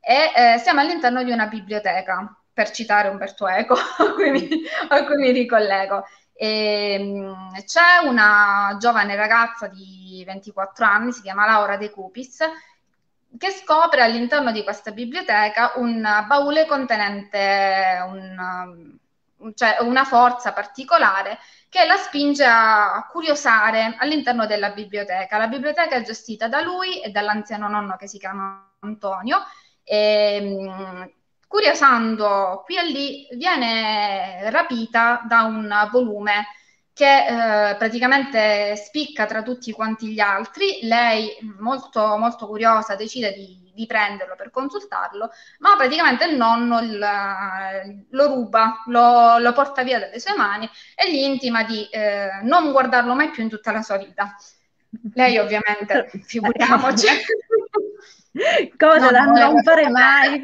[0.00, 4.48] e eh, siamo all'interno di una biblioteca, per citare Umberto Eco, a cui mi,
[4.88, 6.04] a cui mi ricollego.
[6.32, 12.38] E, ehm, c'è una giovane ragazza di 24 anni, si chiama Laura De Cupis,
[13.38, 18.98] che scopre all'interno di questa biblioteca un baule contenente un,
[19.54, 25.38] cioè una forza particolare che la spinge a curiosare all'interno della biblioteca.
[25.38, 29.38] La biblioteca è gestita da lui e dall'anziano nonno che si chiama Antonio.
[29.82, 31.14] E,
[31.46, 36.46] curiosando qui e lì viene rapita da un volume
[36.92, 40.80] che eh, praticamente spicca tra tutti quanti gli altri.
[40.82, 46.98] Lei, molto, molto curiosa, decide di, di prenderlo per consultarlo, ma praticamente il nonno il,
[48.10, 52.72] lo ruba, lo, lo, porta via dalle sue mani e gli intima di eh, non
[52.72, 54.36] guardarlo mai più in tutta la sua vita.
[55.14, 57.06] Lei ovviamente, figuriamoci.
[58.76, 60.40] Cosa no, da non fare mai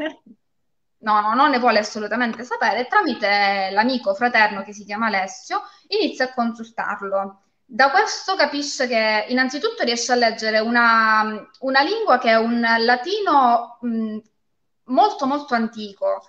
[0.98, 6.26] no, no, non ne vuole assolutamente sapere, tramite l'amico fraterno che si chiama Alessio inizia
[6.26, 7.42] a consultarlo.
[7.68, 13.78] Da questo capisce che innanzitutto riesce a leggere una, una lingua che è un latino
[13.80, 14.18] mh,
[14.84, 16.22] molto molto antico,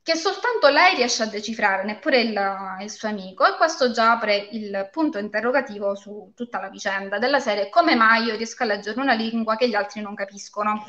[0.00, 2.40] che soltanto lei riesce a decifrare, neppure il,
[2.82, 7.40] il, suo amico, e questo già apre il punto interrogativo su tutta la vicenda della
[7.40, 10.84] serie, come mai io riesco a leggere una lingua che gli altri non capiscono.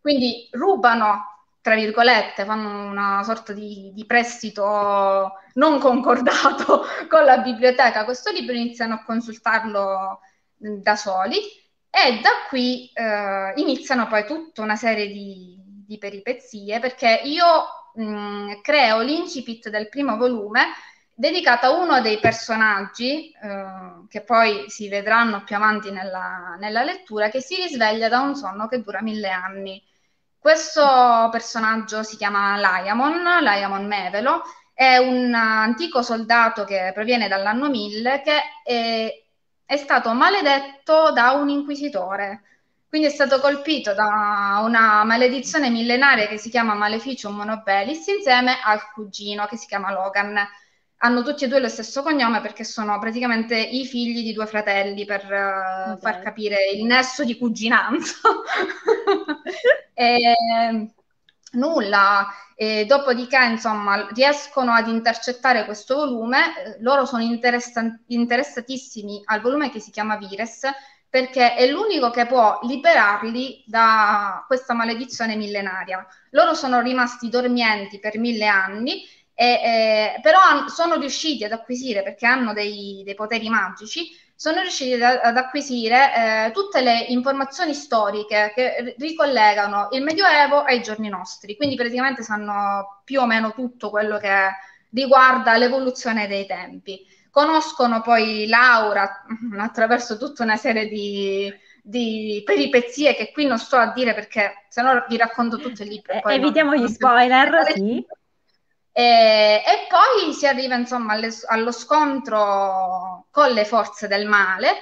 [0.00, 1.33] Quindi rubano
[1.64, 8.04] tra virgolette, fanno una sorta di, di, prestito non concordato con la biblioteca.
[8.04, 10.20] Questo libro, iniziano a consultarlo
[10.58, 11.38] da soli
[11.88, 17.46] e da qui eh, iniziano poi tutta una serie di, di peripezie perché io
[17.94, 20.66] mh, creo l'incipit del primo volume
[21.14, 27.30] dedicato a uno dei personaggi eh, che poi si vedranno più avanti nella, nella lettura
[27.30, 29.82] che si risveglia da un sonno che dura mille anni
[30.44, 34.42] questo personaggio si chiama Laiamon, Laiamon Mevelo,
[34.74, 39.24] è un antico soldato che proviene dall'anno 1000 che è,
[39.64, 42.42] è stato maledetto da un inquisitore.
[42.86, 48.90] Quindi è stato colpito da una maledizione millenaria che si chiama Maleficium Monobelis insieme al
[48.92, 50.38] cugino che si chiama Logan
[51.04, 55.04] hanno tutti e due lo stesso cognome perché sono praticamente i figli di due fratelli
[55.04, 56.00] per uh, okay.
[56.00, 58.16] far capire il nesso di cuginanza.
[59.92, 60.34] e,
[61.52, 69.42] nulla, e dopodiché insomma riescono ad intercettare questo volume, eh, loro sono interessa- interessatissimi al
[69.42, 70.62] volume che si chiama Vires
[71.10, 76.04] perché è l'unico che può liberarli da questa maledizione millenaria.
[76.30, 82.26] Loro sono rimasti dormienti per mille anni e, eh, però sono riusciti ad acquisire, perché
[82.26, 88.52] hanno dei, dei poteri magici, sono riusciti ad, ad acquisire eh, tutte le informazioni storiche
[88.54, 94.18] che ricollegano il Medioevo ai giorni nostri, quindi praticamente sanno più o meno tutto quello
[94.18, 94.50] che
[94.90, 97.04] riguarda l'evoluzione dei tempi.
[97.30, 99.24] Conoscono poi Laura
[99.58, 104.82] attraverso tutta una serie di, di peripezie che qui non sto a dire perché se
[104.82, 106.22] no vi racconto tutto il libro.
[106.24, 108.06] Evitiamo non, gli spoiler, sì.
[108.96, 114.76] E, e poi si arriva insomma alle, allo scontro con le forze del male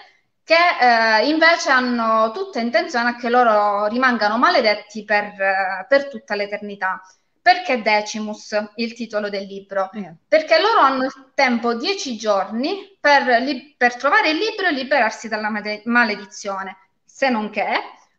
[0.44, 7.00] che eh, invece hanno tutta intenzione che loro rimangano maledetti per, eh, per, tutta l'eternità.
[7.40, 9.88] Perché Decimus, il titolo del libro?
[9.94, 10.14] Yeah.
[10.28, 15.50] Perché loro hanno tempo dieci giorni per, li, per, trovare il libro e liberarsi dalla
[15.84, 17.66] maledizione, se non che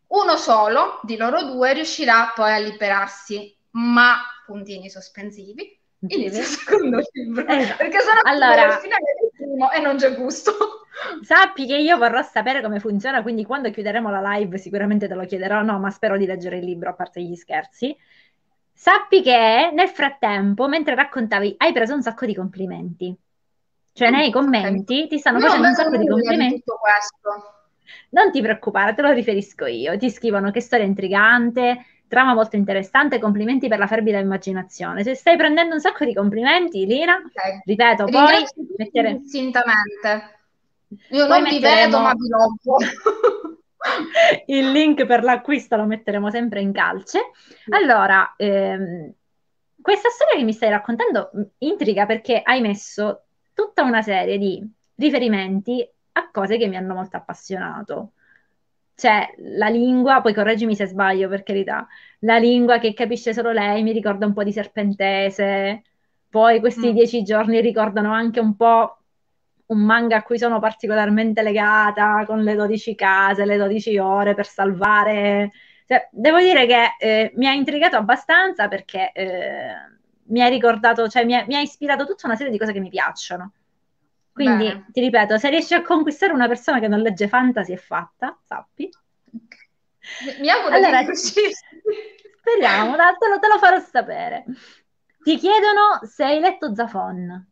[0.07, 7.01] uno solo di loro due riuscirà poi a liberarsi, ma puntini sospensivi, inizia il secondo
[7.11, 10.51] libro eh, perché sono allora, finale del primo e non c'è gusto.
[11.23, 15.25] sappi che io vorrò sapere come funziona quindi quando chiuderemo la live sicuramente te lo
[15.25, 15.61] chiederò.
[15.61, 17.95] No ma spero di leggere il libro a parte gli scherzi.
[18.75, 23.15] Sappi che nel frattempo mentre raccontavi hai preso un sacco di complimenti.
[23.93, 26.55] Cioè nei commenti ti stanno no, facendo un sacco di complimenti.
[26.55, 27.61] tutto questo.
[28.09, 29.95] Non ti preoccupare, te lo riferisco io.
[29.97, 35.03] Ti scrivono che storia intrigante, trama molto interessante, complimenti per la fervida immaginazione.
[35.03, 37.61] Se stai prendendo un sacco di complimenti, Lina, okay.
[37.65, 38.45] ripeto, poi
[38.77, 39.21] mettere...
[39.25, 40.37] Sintamente.
[41.09, 42.77] Io poi non vi vedo, ma vi loggo.
[44.45, 47.31] Il link per l'acquisto lo metteremo sempre in calce.
[47.69, 49.11] Allora, ehm,
[49.81, 53.23] questa storia che mi stai raccontando intriga perché hai messo
[53.55, 54.63] tutta una serie di
[54.95, 58.11] riferimenti a cose che mi hanno molto appassionato
[59.03, 61.85] cioè la lingua, poi correggimi se sbaglio per carità,
[62.19, 65.81] la lingua che capisce solo lei mi ricorda un po' di serpentese,
[66.29, 66.93] poi questi mm.
[66.93, 68.99] dieci giorni ricordano anche un po'
[69.65, 74.45] un manga a cui sono particolarmente legata, con le 12 case, le 12 ore per
[74.45, 75.51] salvare.
[75.85, 79.73] Cioè, devo dire che eh, mi ha intrigato abbastanza perché eh,
[80.27, 82.79] mi ha ricordato, cioè mi ha, mi ha ispirato tutta una serie di cose che
[82.79, 83.51] mi piacciono.
[84.33, 84.85] Quindi Bene.
[84.91, 88.89] ti ripeto, se riesci a conquistare una persona che non legge fantasy è fatta, sappi.
[90.39, 91.11] Mi auguro allora, di.
[92.39, 94.45] Speriamo, te, lo, te lo farò sapere.
[95.23, 97.47] Ti chiedono se hai letto Zafon.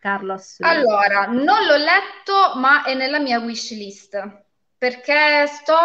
[0.00, 0.56] Carlos.
[0.60, 4.44] Allora, non l'ho letto, ma è nella mia wish list.
[4.80, 5.76] perché sto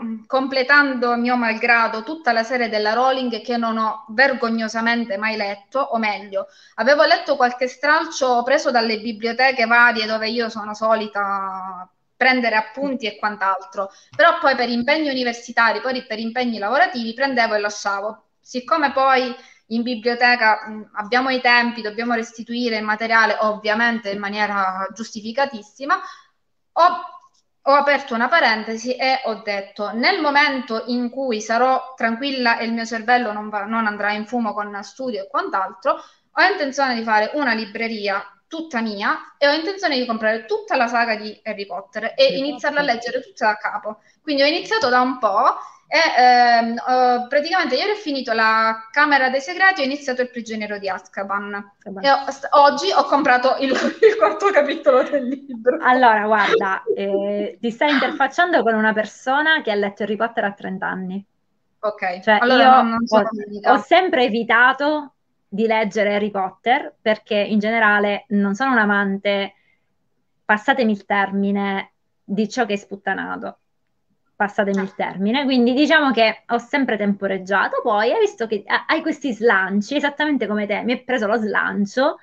[0.00, 5.80] mm, completando mio malgrado tutta la serie della Rowling che non ho vergognosamente mai letto,
[5.80, 6.46] o meglio,
[6.76, 11.90] avevo letto qualche stralcio preso dalle biblioteche varie dove io sono solita
[12.22, 17.58] prendere appunti e quant'altro, però poi per impegni universitari, poi per impegni lavorativi prendevo e
[17.58, 18.26] lasciavo.
[18.40, 19.34] Siccome poi
[19.68, 26.00] in biblioteca mh, abbiamo i tempi, dobbiamo restituire il materiale ovviamente in maniera giustificatissima,
[26.74, 27.12] ho
[27.64, 32.72] ho aperto una parentesi e ho detto nel momento in cui sarò tranquilla e il
[32.72, 37.04] mio cervello non, va, non andrà in fumo con studio e quant'altro, ho intenzione di
[37.04, 38.20] fare una libreria
[38.52, 42.80] tutta mia e ho intenzione di comprare tutta la saga di Harry Potter e iniziarla
[42.80, 44.00] a leggere tutta da capo.
[44.20, 45.56] Quindi ho iniziato da un po'
[45.92, 50.30] E ehm, uh, praticamente ieri ho finito la Camera dei Segreti e ho iniziato il
[50.30, 51.72] prigioniero di Azkaban.
[52.00, 55.76] E ho, st- oggi ho comprato il, il, quarto capitolo del libro.
[55.82, 60.52] Allora, guarda, eh, ti stai interfacciando con una persona che ha letto Harry Potter a
[60.52, 61.26] 30 anni.
[61.80, 63.04] Ok, cioè allora io non, non
[63.64, 65.11] ho, ho sempre evitato
[65.52, 69.52] di leggere Harry Potter perché in generale non sono un amante,
[70.46, 71.92] passatemi il termine,
[72.24, 73.58] di ciò che è sputtanato.
[74.34, 79.34] Passatemi il termine, quindi diciamo che ho sempre temporeggiato, poi hai visto che hai questi
[79.34, 82.16] slanci, esattamente come te, mi è preso lo slancio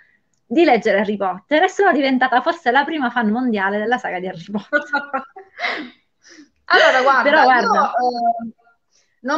[0.43, 4.27] di leggere Harry Potter e sono diventata forse la prima fan mondiale della saga di
[4.27, 4.81] Harry Potter.
[6.65, 7.67] allora, guarda, Però, guarda.
[7.67, 8.53] io, eh,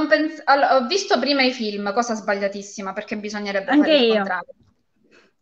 [0.08, 4.54] pens- allora, ho visto prima i film, cosa sbagliatissima, perché bisognerebbe Anche fare il contrario.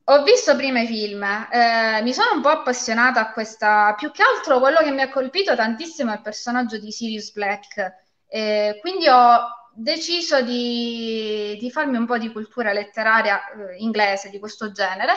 [0.05, 4.23] Ho visto prima i film, eh, mi sono un po' appassionata a questa, più che
[4.23, 7.93] altro quello che mi ha colpito tantissimo è il personaggio di Sirius Black,
[8.27, 9.39] eh, quindi ho
[9.71, 15.13] deciso di, di, farmi un po' di cultura letteraria eh, inglese di questo genere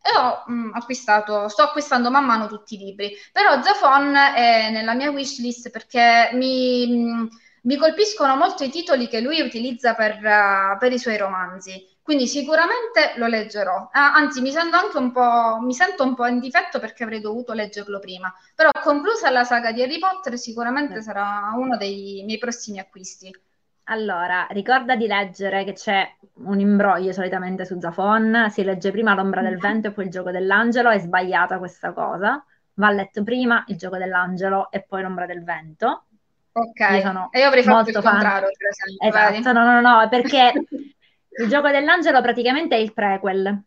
[0.00, 4.70] e ho mh, mm, acquistato, sto acquistando man mano tutti i libri, però Zafon è
[4.70, 7.26] nella mia wishlist perché mi, mh, mm,
[7.64, 11.92] mi colpiscono molto i titoli che lui utilizza per, uh, per i suoi romanzi.
[12.02, 16.26] Quindi sicuramente lo leggerò, ah, anzi mi sento anche un po', mi sento un po'
[16.26, 21.00] in difetto perché avrei dovuto leggerlo prima, però conclusa la saga di Harry Potter sicuramente
[21.00, 23.34] sarà uno dei miei prossimi acquisti.
[23.84, 26.06] Allora, ricorda di leggere che c'è
[26.44, 30.30] un imbroglio solitamente su Zafon, si legge prima L'ombra del vento e poi il gioco
[30.30, 32.44] dell'angelo, è sbagliata questa cosa,
[32.74, 36.04] va letto prima il gioco dell'angelo e poi l'ombra del vento.
[36.56, 38.12] Ok, io e io avrei fatto il fan.
[38.12, 39.08] contrario, per esempio.
[39.08, 40.52] Esatto, no, no, no, perché
[41.36, 43.62] Il gioco dell'angelo praticamente è il prequel.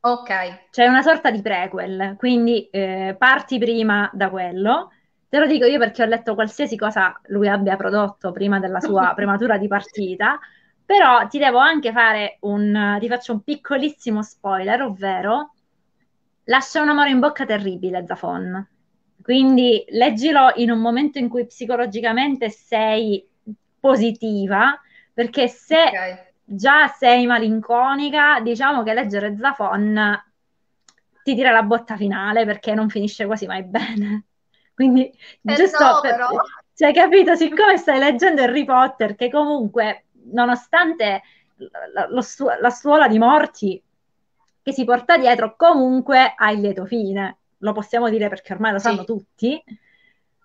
[0.00, 0.68] Ok.
[0.70, 4.90] C'è una sorta di prequel, quindi eh, parti prima da quello.
[5.28, 9.12] Te lo dico io perché ho letto qualsiasi cosa lui abbia prodotto prima della sua
[9.14, 10.38] prematura di partita,
[10.84, 15.52] però ti devo anche fare un, ti faccio un piccolissimo spoiler, ovvero
[16.44, 18.66] lascia un amore in bocca terribile Zafon.
[19.22, 23.26] Quindi leggilo in un momento in cui psicologicamente sei
[23.78, 24.80] positiva,
[25.12, 30.20] perché se okay già sei malinconica, diciamo che leggere Zafon
[31.22, 34.24] ti tira la botta finale perché non finisce quasi mai bene.
[34.74, 36.16] Quindi, eh giusto no, per,
[36.74, 41.22] cioè, capito, siccome stai leggendo Harry Potter, che comunque, nonostante
[41.92, 42.22] la, lo,
[42.60, 43.80] la stuola di morti
[44.62, 47.39] che si porta dietro, comunque ha il lieto fine.
[47.60, 48.88] Lo possiamo dire perché ormai lo sì.
[48.88, 49.62] sanno tutti.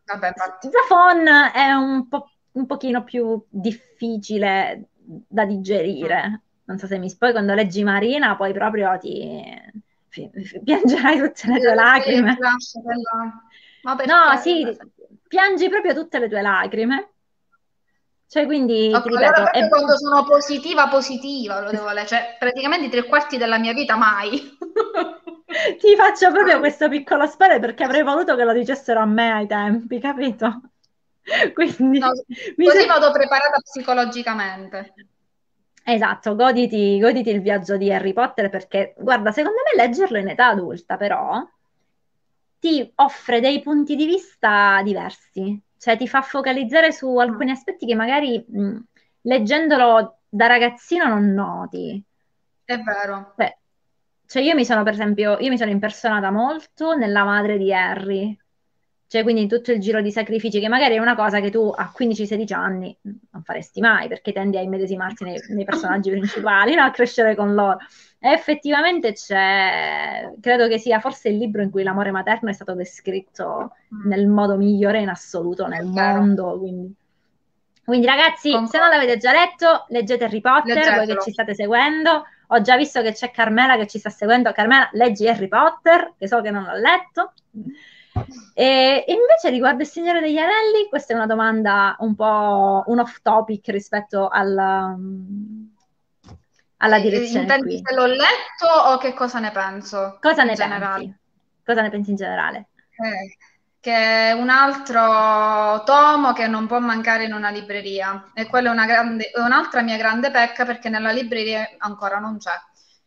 [0.06, 0.34] Vabbè.
[0.70, 6.30] Zafon è un, po', un pochino più difficile da digerire.
[6.30, 6.36] Mm.
[6.66, 9.44] Non so se mi spoi quando leggi Marina, poi proprio ti
[10.64, 12.38] piangerai tutte le tue lacrime.
[13.84, 14.78] No, sì,
[15.28, 17.10] piangi proprio tutte le tue lacrime.
[18.28, 19.70] Cioè, quindi okay, ripeto, allora è...
[19.70, 24.58] quando sono positiva, positiva, lo devo leggere, cioè praticamente tre quarti della mia vita mai.
[25.46, 29.48] Ti faccio proprio questo piccolo spero perché avrei voluto che lo dicessero a me ai
[29.48, 30.62] tempi, capito?
[31.54, 32.86] Quindi, no, così se...
[32.86, 34.94] vado preparata psicologicamente.
[35.84, 40.48] Esatto, goditi, goditi il viaggio di Harry Potter perché, guarda, secondo me leggerlo in età
[40.48, 41.48] adulta però
[42.60, 47.94] ti offre dei punti di vista diversi, cioè ti fa focalizzare su alcuni aspetti che
[47.94, 48.78] magari mh,
[49.22, 52.04] leggendolo da ragazzino non noti.
[52.64, 53.34] È vero.
[53.36, 53.58] Beh,
[54.28, 58.38] cioè io mi sono, per esempio, io mi sono impersonata molto nella madre di Harry,
[59.08, 61.92] cioè, quindi tutto il giro di sacrifici, che magari è una cosa che tu a
[61.96, 66.84] 15-16 anni non faresti mai, perché tendi a immedesimarti nei, nei personaggi principali, no?
[66.84, 67.78] a crescere con loro.
[68.20, 72.74] E effettivamente c'è, credo che sia forse il libro in cui l'amore materno è stato
[72.74, 74.08] descritto mm.
[74.08, 76.58] nel modo migliore in assoluto nel mondo.
[76.58, 76.94] Quindi.
[77.86, 78.72] quindi ragazzi, Concordo.
[78.72, 80.96] se non l'avete già letto, leggete Harry Potter, Leggetelo.
[80.96, 82.26] voi che ci state seguendo.
[82.48, 84.52] Ho già visto che c'è Carmela che ci sta seguendo.
[84.52, 87.34] Carmela, leggi Harry Potter, che so che non l'ho letto.
[88.54, 93.00] E, e, invece riguardo il Signore degli Anelli, questa è una domanda un po' un
[93.00, 94.96] off topic rispetto alla,
[96.78, 97.42] alla direzione.
[97.42, 100.18] Intendi se l'ho letto o che cosa ne penso?
[100.22, 101.04] Cosa ne generale?
[101.04, 101.20] pensi?
[101.66, 102.68] Cosa ne pensi in generale?
[102.92, 103.38] Eh,
[103.86, 108.72] che è un altro tomo che non può mancare in una libreria e quella è,
[108.72, 112.60] una grande, è un'altra mia grande pecca perché nella libreria ancora non c'è.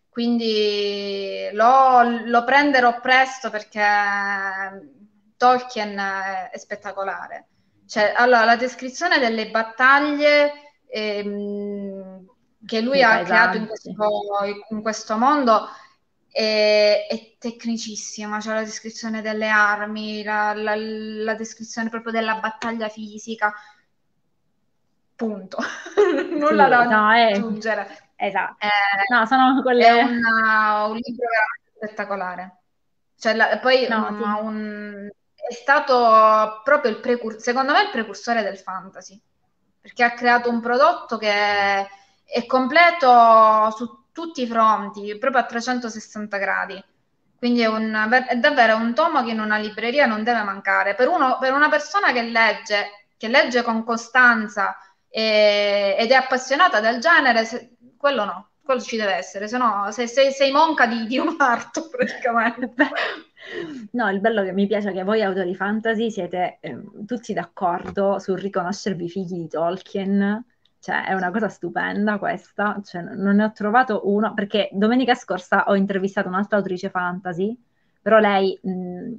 [0.09, 3.83] Quindi lo, lo prenderò presto perché
[5.37, 7.49] Tolkien è, è spettacolare.
[7.85, 10.53] Cioè, allora, la descrizione delle battaglie
[10.87, 12.25] ehm,
[12.65, 13.91] che lui ha creato in questo,
[14.69, 15.69] in questo mondo
[16.39, 22.89] è, è, tecnicissima, cioè la descrizione delle armi, la, la, la descrizione proprio della battaglia
[22.89, 23.53] fisica.
[25.17, 25.59] Punto.
[26.31, 28.13] Nulla sì, da no, aggiungere.
[28.15, 28.65] Esatto.
[28.65, 29.85] Eh, no, sono quelle...
[29.85, 32.57] È una, un libro veramente spettacolare.
[33.19, 34.45] Cioè, la, poi no, un, sì.
[34.45, 39.21] un, è stato proprio il precursore, secondo me il precursore del fantasy,
[39.81, 46.39] perché ha creato un prodotto che è completo su tutti i fronti, proprio a 360
[46.39, 46.85] gradi.
[47.39, 47.95] Quindi è, un,
[48.27, 50.97] è davvero un tomo che in una libreria non deve mancare.
[50.97, 54.77] Per, uno, per una persona che legge, che legge con costanza
[55.09, 59.87] e, ed è appassionata del genere, se, quello no, quello ci deve essere, se no
[59.93, 62.89] sei, sei, sei monca di, di un arto praticamente.
[63.93, 68.19] No, il bello che mi piace è che voi autori fantasy siete eh, tutti d'accordo
[68.19, 70.45] sul riconoscervi figli di Tolkien,
[70.81, 75.65] cioè è una cosa stupenda questa, cioè, non ne ho trovato uno, perché domenica scorsa
[75.67, 77.57] ho intervistato un'altra autrice fantasy,
[78.01, 79.13] però lei, mh,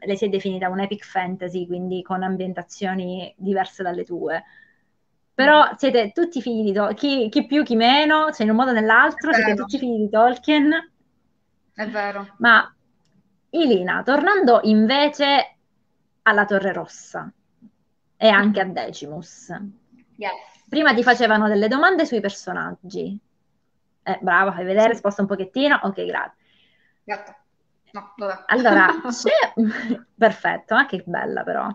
[0.00, 4.44] lei si è definita un epic fantasy, quindi con ambientazioni diverse dalle tue.
[5.34, 5.74] Però mm.
[5.76, 8.74] siete tutti figli di Tolkien, chi, chi, più, chi meno, cioè in un modo o
[8.74, 10.90] nell'altro, siete tutti figli di Tolkien.
[11.74, 12.34] È vero.
[12.38, 12.70] Ma
[13.50, 15.56] Ilina, tornando invece
[16.22, 17.32] alla Torre Rossa
[18.16, 19.48] e anche a Decimus.
[20.16, 20.51] Yes.
[20.72, 23.14] Prima ti facevano delle domande sui personaggi.
[24.04, 25.78] Eh, brava, fai vedere, sposta un pochettino.
[25.82, 26.44] Ok, grazie.
[27.04, 27.36] Gatto.
[27.90, 28.44] No, vabbè.
[28.46, 29.52] Allora, c'è...
[30.16, 31.68] Perfetto, ah, che bella però.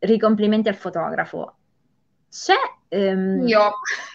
[0.00, 1.56] Ricomplimenti al fotografo.
[2.30, 2.56] C'è...
[2.90, 3.48] Um...
[3.48, 3.72] Io,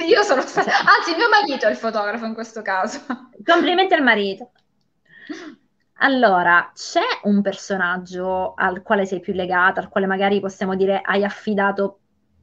[0.08, 0.70] io sono stata...
[0.96, 3.04] Anzi, mio marito è il fotografo in questo caso.
[3.44, 4.52] Complimenti al marito.
[5.94, 11.24] Allora, c'è un personaggio al quale sei più legata, al quale magari possiamo dire hai
[11.24, 12.02] affidato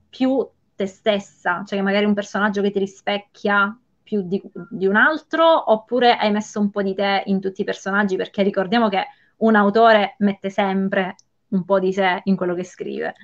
[0.08, 0.44] più
[0.80, 6.16] te stessa, cioè magari un personaggio che ti rispecchia più di, di, un altro, oppure
[6.16, 9.06] hai messo un po' di te in tutti i personaggi, perché ricordiamo che
[9.38, 11.16] un autore mette sempre
[11.48, 13.14] un po' di sé in quello che scrive.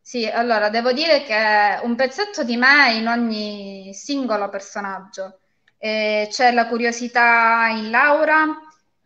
[0.00, 5.38] Sì, allora devo dire che un pezzetto di me in ogni singolo personaggio.
[5.78, 8.44] Eh, c'è la curiosità in Laura,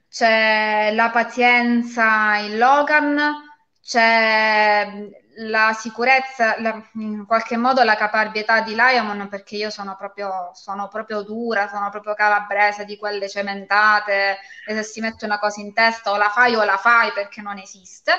[0.09, 3.19] c'è la pazienza in Logan,
[3.83, 5.09] c'è
[5.41, 10.89] la sicurezza, la, in qualche modo la caparbietà di Liamon, perché io sono proprio, sono
[10.89, 15.73] proprio dura, sono proprio calabrese di quelle cementate, e se si mette una cosa in
[15.73, 18.13] testa o la fai o la fai perché non esiste.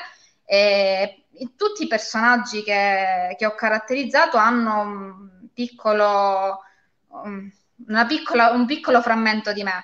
[0.45, 6.63] E tutti i personaggi che, che ho caratterizzato hanno un piccolo,
[8.07, 9.83] piccola, un piccolo frammento di me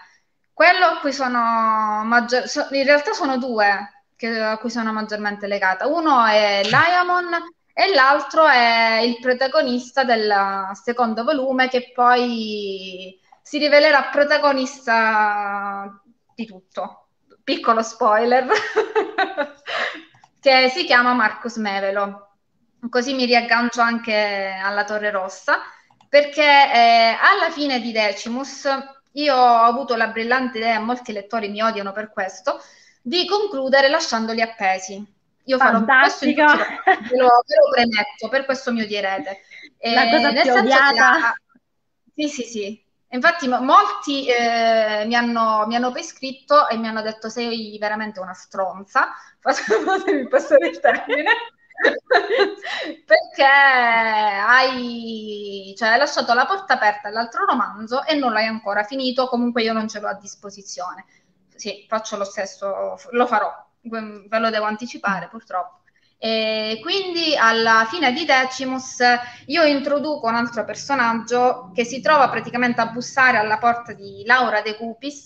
[0.55, 2.45] quello a cui sono maggior...
[2.71, 5.87] in realtà sono due che, a cui sono maggiormente legata.
[5.87, 7.33] Uno è Liamon
[7.73, 10.33] e l'altro è il protagonista del
[10.73, 16.01] secondo volume che poi si rivelerà protagonista
[16.33, 17.07] di tutto.
[17.43, 18.47] Piccolo spoiler,
[20.39, 22.29] che si chiama Marcus Mevelo.
[22.89, 25.59] Così mi riaggancio anche alla Torre Rossa,
[26.09, 28.67] perché eh, alla fine di Decimus
[29.13, 32.59] io ho avuto la brillante idea, molti lettori mi odiano per questo,
[33.05, 35.13] di concludere lasciandoli appesi.
[35.43, 36.43] Io farò Fantastico.
[36.43, 39.41] questo, ve lo, ve lo premetto, per questo mi odierete.
[39.77, 41.35] E la cosa più odiata.
[42.15, 42.83] Sì, sì, sì.
[43.09, 48.19] Infatti molti eh, mi, hanno, mi hanno poi scritto e mi hanno detto sei veramente
[48.19, 51.31] una stronza, fatemi passare il termine.
[53.05, 59.27] perché hai, cioè, hai lasciato la porta aperta all'altro romanzo e non l'hai ancora finito,
[59.27, 61.05] comunque io non ce l'ho a disposizione.
[61.55, 63.51] Sì, faccio lo stesso, lo farò,
[63.81, 65.79] ve lo devo anticipare purtroppo.
[66.17, 68.97] E quindi alla fine di Decimus
[69.47, 74.61] io introduco un altro personaggio che si trova praticamente a bussare alla porta di Laura
[74.61, 75.25] De Cupis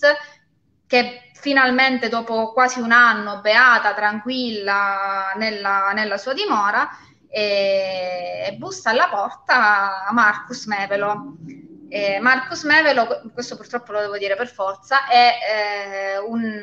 [0.86, 6.88] che finalmente dopo quasi un anno, beata, tranquilla nella, nella sua dimora,
[7.28, 11.36] e, bussa alla porta a Marcus Mevelo.
[11.92, 16.62] E Marcus Mevelo, questo purtroppo lo devo dire per forza, è eh, un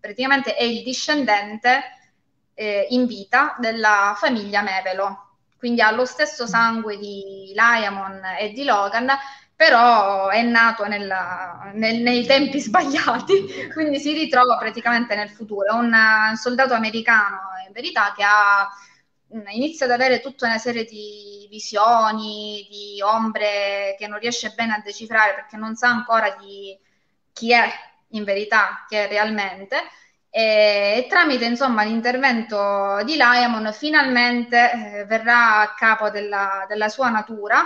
[0.00, 1.82] praticamente è il discendente
[2.54, 8.64] eh, in vita della famiglia Mevelo, quindi ha lo stesso sangue di Liamon e di
[8.64, 9.08] Logan,
[9.54, 15.68] però è nato nella, nel, nei tempi sbagliati, quindi si ritrova praticamente nel futuro.
[15.68, 15.94] È un
[16.36, 18.68] soldato americano, in verità, che ha,
[19.52, 24.82] inizia ad avere tutta una serie di visioni, di ombre che non riesce bene a
[24.82, 26.78] decifrare perché non sa ancora di
[27.32, 27.68] chi è
[28.10, 29.76] in verità, chi è realmente.
[30.30, 37.62] E, tramite insomma l'intervento di Liamon finalmente eh, verrà a capo della, della sua natura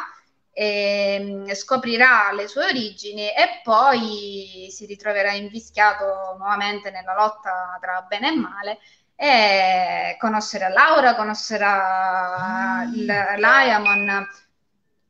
[1.54, 8.34] scoprirà le sue origini e poi si ritroverà invischiato nuovamente nella lotta tra bene e
[8.34, 8.78] male
[9.20, 14.24] e conoscerà Laura, conoscerà il, Liamon,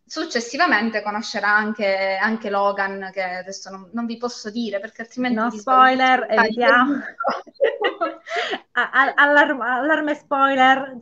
[0.07, 5.37] successivamente conoscerà anche, anche, Logan, che adesso non, non, vi posso dire perché altrimenti...
[5.37, 6.95] No spoiler, evitiamo.
[8.73, 10.97] Allarme, allarme spoiler.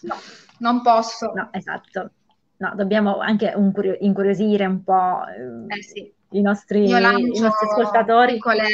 [0.00, 0.16] No,
[0.58, 1.32] non posso.
[1.32, 2.10] No, esatto
[2.58, 5.20] no, dobbiamo anche un curio- incuriosire un po'
[5.68, 6.12] eh, sì.
[6.30, 8.34] i, nostri, i, nostri, ascoltatori.
[8.34, 8.68] Piccole,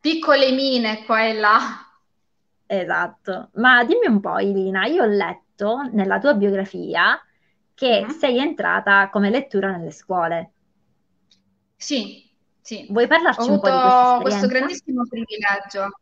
[0.00, 1.87] piccole mine qua e là.
[2.70, 7.18] Esatto, ma dimmi un po' Ilina, io ho letto nella tua biografia
[7.72, 8.18] che mm-hmm.
[8.18, 10.50] sei entrata come lettura nelle scuole.
[11.74, 12.86] Sì, sì.
[12.90, 15.98] Vuoi parlarci ho un po' di questo questo grandissimo privilegio.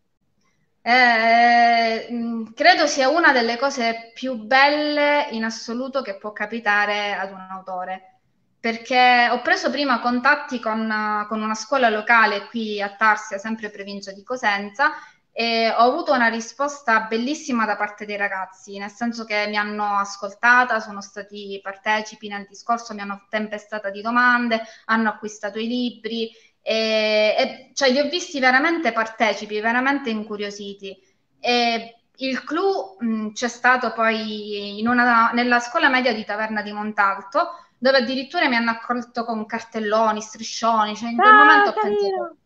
[0.83, 7.31] Eh, mm, credo sia una delle cose più belle in assoluto che può capitare ad
[7.31, 8.19] un autore,
[8.59, 14.11] perché ho preso prima contatti con, con una scuola locale qui a Tarsia, sempre provincia
[14.11, 14.95] di Cosenza,
[15.39, 19.99] e ho avuto una risposta bellissima da parte dei ragazzi, nel senso che mi hanno
[19.99, 26.31] ascoltata, sono stati partecipi nel discorso, mi hanno tempestata di domande, hanno acquistato i libri
[26.63, 30.99] e, e, cioè li ho visti veramente partecipi, veramente incuriositi.
[31.39, 37.63] E il clou mh, c'è stato poi una, nella scuola media di Taverna di Montalto,
[37.77, 42.37] dove addirittura mi hanno accolto con cartelloni, striscioni, cioè in quel ah, momento ho pensato...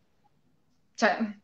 [0.96, 1.38] Cioè,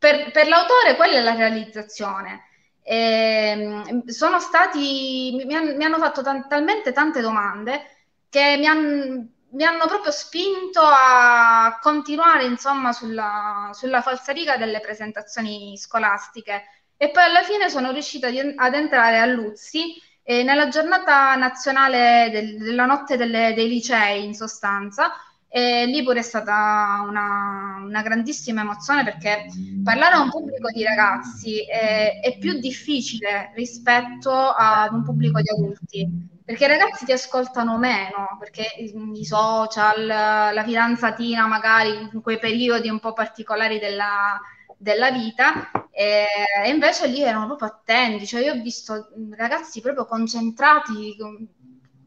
[0.00, 2.46] per, per, l'autore quella è la realizzazione.
[2.82, 7.82] E, sono stati, mi, han, mi hanno fatto t- talmente tante domande
[8.28, 15.76] che mi hanno mi hanno proprio spinto a continuare insomma sulla, sulla falsariga delle presentazioni
[15.76, 16.62] scolastiche
[16.96, 22.58] e poi alla fine sono riuscita ad entrare a Luzzi eh, nella giornata nazionale del,
[22.58, 25.12] della notte delle, dei licei in sostanza
[25.52, 29.46] e lì pure è stata una, una, grandissima emozione perché
[29.82, 35.48] parlare a un pubblico di ragazzi è, è più difficile rispetto ad un pubblico di
[35.48, 42.40] adulti perché i ragazzi ti ascoltano meno, perché i social, la fidanzatina magari in quei
[42.40, 44.36] periodi un po' particolari della,
[44.76, 46.26] della vita, e,
[46.64, 51.14] e, invece lì erano proprio attenti, cioè io ho visto ragazzi proprio concentrati,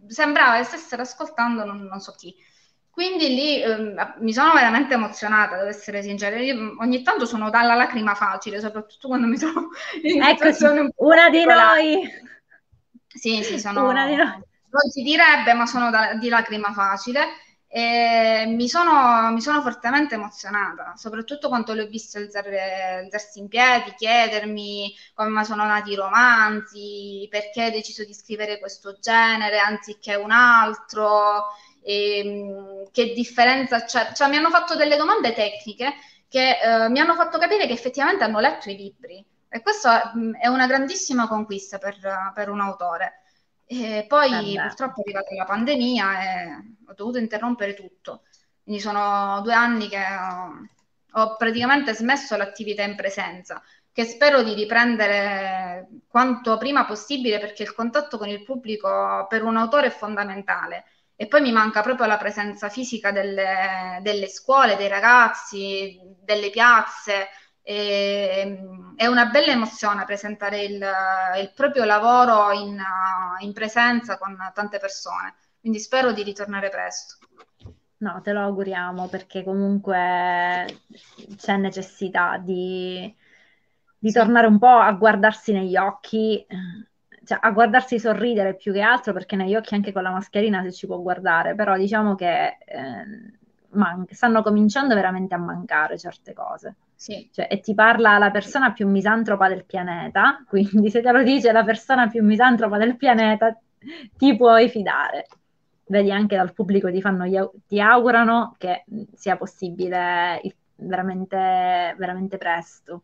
[0.07, 2.35] sembrava che stessero ascoltando non, non so chi.
[2.93, 6.37] Quindi lì eh, mi sono veramente emozionata, devo essere sincera.
[6.37, 9.69] Io ogni tanto sono dalla lacrima facile, soprattutto quando mi trovo
[10.03, 12.07] in Eccoci, un una di noi.
[13.07, 13.89] Sì, sì, sono...
[13.89, 14.27] Una di noi.
[14.27, 17.29] Non si direbbe, ma sono da, di lacrima facile.
[17.67, 23.47] E mi sono, mi sono fortemente emozionata, soprattutto quando le ho viste alzare, alzarsi in
[23.47, 30.13] piedi, chiedermi come sono nati i romanzi, perché hai deciso di scrivere questo genere anziché
[30.13, 31.47] un altro,
[31.83, 34.13] e, che differenza c'è.
[34.13, 35.93] Cioè, mi hanno fatto delle domande tecniche
[36.27, 39.23] che eh, mi hanno fatto capire che effettivamente hanno letto i libri
[39.53, 41.95] e questa è una grandissima conquista per,
[42.33, 43.21] per un autore.
[43.67, 48.23] E poi eh purtroppo è arrivata la pandemia e ho dovuto interrompere tutto.
[48.63, 53.61] Quindi sono due anni che ho, ho praticamente smesso l'attività in presenza,
[53.91, 59.55] che spero di riprendere quanto prima possibile perché il contatto con il pubblico per un
[59.55, 60.85] autore è fondamentale.
[61.23, 67.29] E poi mi manca proprio la presenza fisica delle, delle scuole, dei ragazzi, delle piazze
[67.61, 68.59] e,
[68.97, 70.85] è una bella emozione presentare il,
[71.39, 72.77] il proprio lavoro in,
[73.39, 77.15] in, presenza con tante persone, quindi spero di ritornare presto.
[77.99, 80.65] No, te lo auguriamo perché comunque
[81.37, 83.15] c'è necessità di,
[83.97, 84.13] di sì.
[84.13, 86.45] tornare un po' a guardarsi negli occhi,
[87.25, 90.71] cioè a guardarsi sorridere più che altro perché negli occhi anche con la mascherina si
[90.73, 93.05] ci può guardare, però diciamo che eh,
[93.69, 96.75] man- stanno cominciando veramente a mancare certe cose.
[96.95, 97.29] Sì.
[97.31, 101.51] Cioè, e ti parla la persona più misantropa del pianeta, quindi se te lo dice
[101.51, 103.57] la persona più misantropa del pianeta,
[104.17, 105.27] ti puoi fidare.
[105.85, 107.25] Vedi anche dal pubblico ti, fanno,
[107.67, 110.41] ti augurano che sia possibile
[110.75, 111.37] veramente,
[111.97, 113.03] veramente presto.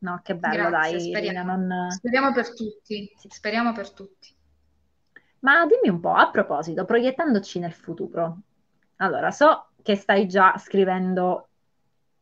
[0.00, 1.08] No, che bello, Grazie, dai.
[1.08, 1.56] Speriamo.
[1.56, 1.90] Non...
[1.90, 3.12] speriamo per tutti.
[3.28, 4.34] Speriamo per tutti.
[5.40, 8.38] Ma dimmi un po', a proposito, proiettandoci nel futuro.
[8.96, 11.48] Allora, so che stai già scrivendo,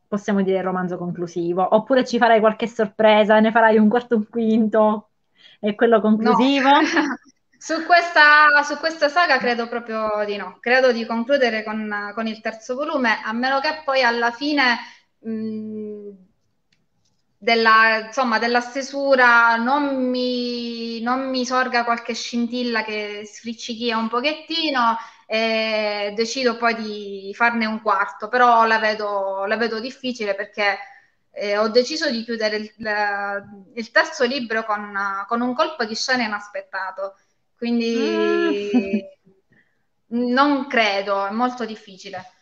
[0.07, 4.27] possiamo dire, il romanzo conclusivo, oppure ci farai qualche sorpresa, ne farai un quarto, un
[4.29, 5.09] quinto,
[5.59, 6.69] e quello conclusivo?
[6.69, 6.79] No.
[7.57, 10.57] su, questa, su, questa, saga credo proprio di no.
[10.61, 14.77] Credo di concludere con, con il terzo volume, a meno che poi alla fine...
[15.19, 16.27] Mh,
[17.41, 24.97] della, insomma, della stesura non mi, non mi sorga qualche scintilla che sfriccichia un pochettino
[25.25, 30.77] e decido poi di farne un quarto, però la vedo, la vedo difficile perché
[31.31, 32.73] eh, ho deciso di chiudere il,
[33.75, 34.93] il terzo libro con,
[35.25, 37.15] con, un colpo di scena inaspettato,
[37.55, 40.17] quindi mm.
[40.27, 42.33] non credo, è molto difficile.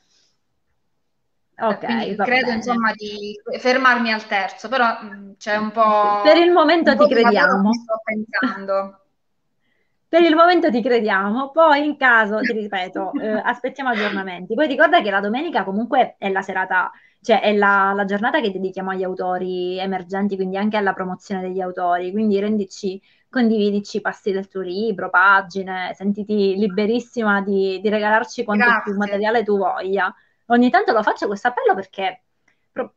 [1.59, 2.53] Ok, Quindi credo bene.
[2.53, 6.21] insomma di fermarmi al terzo, però mm, c'è un po'...
[6.23, 7.73] Per il momento ti crediamo.
[7.73, 9.01] Sto pensando.
[10.09, 14.53] Per il momento ti crediamo, poi in caso, ti ripeto, eh, aspettiamo aggiornamenti.
[14.53, 16.89] Poi ricorda che la domenica comunque è la serata,
[17.19, 21.59] cioè è la, la, giornata che dedichiamo agli autori emergenti, quindi anche alla promozione degli
[21.59, 28.63] autori, quindi rendici, condividici passi del tuo libro, pagine, sentiti liberissima di, di regalarci quanto
[28.63, 28.83] Grazie.
[28.83, 30.15] più materiale tu voglia
[30.47, 32.23] ogni tanto lo faccio questo appello perché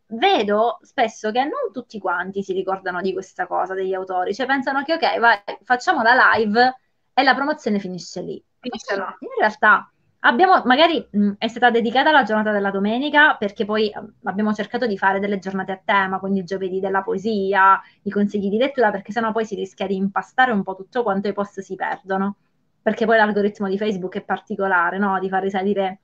[0.08, 4.82] vedo spesso che non tutti quanti si ricordano di questa cosa degli autori, cioè pensano
[4.82, 6.76] che ok, vai, facciamo la live
[7.14, 8.42] e la promozione finisce lì.
[8.58, 9.16] Finisce là.
[9.20, 9.90] In realtà
[10.20, 14.86] abbiamo, magari mh, è stata dedicata la giornata della domenica perché poi mh, abbiamo cercato
[14.86, 18.90] di fare delle giornate a tema, quindi il giovedì della poesia, i consigli di lettura,
[18.90, 22.36] perché sennò poi si rischia di impastare un po' tutto quanto i post si perdono.
[22.82, 25.18] Perché poi l'algoritmo di Facebook è particolare, no?
[25.18, 26.00] Di far risalire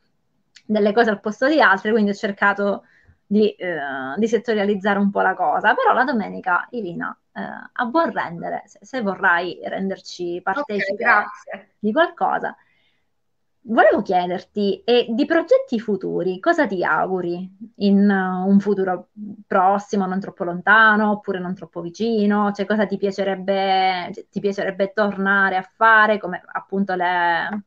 [0.65, 2.85] delle cose al posto di altre, quindi ho cercato
[3.27, 3.79] di, eh,
[4.17, 5.75] di settorializzare un po' la cosa.
[5.75, 7.41] Però la domenica, Irina, eh,
[7.73, 11.25] a buon rendere, se, se vorrai renderci partecipi okay,
[11.79, 12.57] di qualcosa,
[13.69, 19.09] volevo chiederti, e di progetti futuri, cosa ti auguri in uh, un futuro
[19.47, 22.53] prossimo, non troppo lontano, oppure non troppo vicino?
[22.53, 27.65] Cioè, cosa ti piacerebbe, ti piacerebbe tornare a fare, come appunto le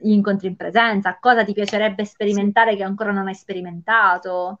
[0.00, 4.58] gli incontri in presenza, cosa ti piacerebbe sperimentare che ancora non hai sperimentato?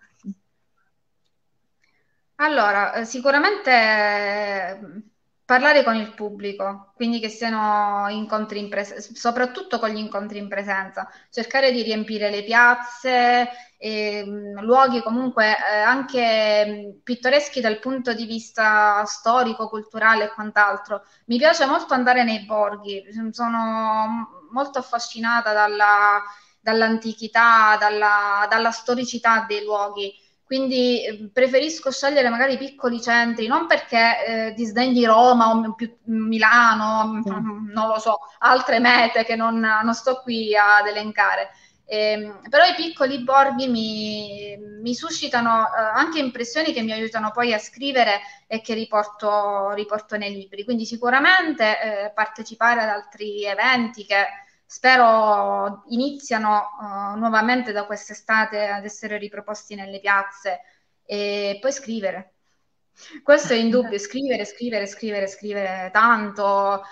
[2.40, 4.78] Allora, eh, sicuramente eh,
[5.44, 10.46] parlare con il pubblico, quindi che siano incontri in presenza, soprattutto con gli incontri in
[10.46, 17.78] presenza, cercare di riempire le piazze, e, mm, luoghi comunque eh, anche mm, pittoreschi dal
[17.80, 21.04] punto di vista storico, culturale e quant'altro.
[21.26, 26.22] Mi piace molto andare nei borghi, sono molto affascinata dalla,
[26.60, 30.12] dall'antichità, dalla, dalla storicità dei luoghi.
[30.48, 37.06] Quindi eh, preferisco scegliere magari piccoli centri, non perché eh, disdegni Roma o più Milano,
[37.06, 37.68] mm.
[37.70, 41.50] non lo so, altre mete che non, non sto qui ad elencare.
[41.90, 47.54] Eh, però i piccoli borghi mi, mi suscitano eh, anche impressioni che mi aiutano poi
[47.54, 50.64] a scrivere e che riporto, riporto nei libri.
[50.64, 54.26] Quindi sicuramente eh, partecipare ad altri eventi che
[54.66, 60.60] spero iniziano uh, nuovamente da quest'estate ad essere riproposti nelle piazze
[61.06, 62.34] e poi scrivere.
[63.22, 66.82] Questo è indubbio, scrivere, scrivere, scrivere, scrivere tanto,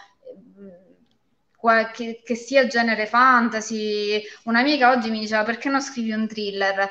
[1.93, 4.23] che, che sia genere fantasy.
[4.45, 6.91] Un'amica oggi mi diceva perché non scrivi un thriller?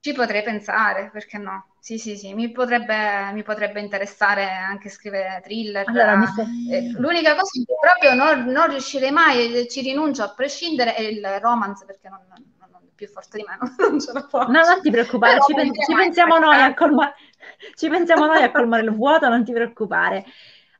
[0.00, 1.74] Ci potrei pensare, perché no?
[1.84, 5.86] Sì, sì, sì, mi potrebbe, mi potrebbe interessare anche scrivere thriller.
[5.86, 6.42] Allora, sto...
[6.70, 11.22] eh, l'unica cosa che proprio non, non, riuscirei mai, ci rinuncio a prescindere, è il
[11.40, 14.50] romance, perché non, non, non è più forte di me, non ce la faccio.
[14.50, 17.14] No, non ti preoccupare, ci, pen- ci, pensiamo noi a colmare,
[17.76, 20.24] ci pensiamo noi a colmare il vuoto, non ti preoccupare.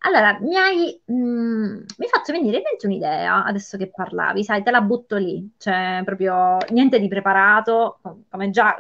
[0.07, 1.79] Allora, mi hai, mh, mm,
[2.11, 6.59] fatto venire in mente un'idea, adesso che parlavi, sai, te la butto lì, cioè proprio
[6.71, 8.77] niente di preparato, come già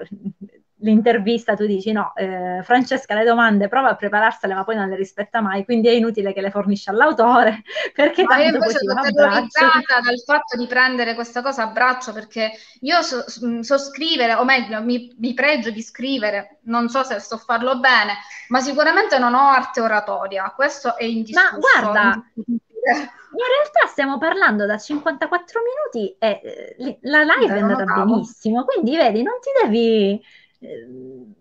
[0.85, 4.97] l'intervista tu dici no, eh, Francesca le domande prova a prepararsele ma poi non le
[4.97, 7.62] rispetta mai, quindi è inutile che le fornisce all'autore
[7.93, 12.53] perché ma io invece sono terrorizzata dal fatto di prendere questa cosa a braccio perché
[12.80, 13.24] io so,
[13.61, 17.78] so scrivere, o meglio mi, mi, pregio di scrivere, non so se sto a farlo
[17.78, 18.14] bene,
[18.49, 21.51] ma sicuramente non ho arte oratoria, questo è indiscusso.
[21.51, 25.61] Ma guarda, in realtà stiamo parlando da 54
[25.91, 30.22] minuti e eh, la live è andata benissimo, quindi vedi, non ti devi
[30.64, 31.34] Ehm,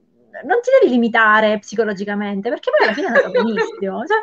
[0.43, 4.05] non ti devi limitare psicologicamente, perché poi alla fine è andato benissimo.
[4.05, 4.17] Cioè,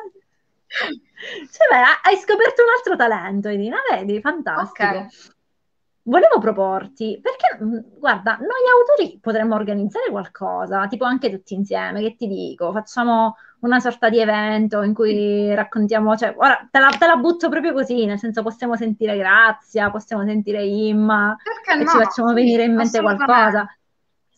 [1.50, 4.20] cioè beh, hai scoperto un altro talento, Edina, vedi?
[4.20, 4.88] Fantastico.
[4.88, 5.06] Okay.
[6.02, 12.16] Volevo proporti, perché mm, guarda, noi autori potremmo organizzare qualcosa, tipo anche tutti insieme, che
[12.16, 17.06] ti dico, facciamo una sorta di evento in cui raccontiamo, cioè, ora te la, te
[17.06, 21.90] la butto proprio così, nel senso possiamo sentire Grazia, possiamo sentire Imma, Perché e no?
[21.90, 23.68] ci facciamo venire in mente qualcosa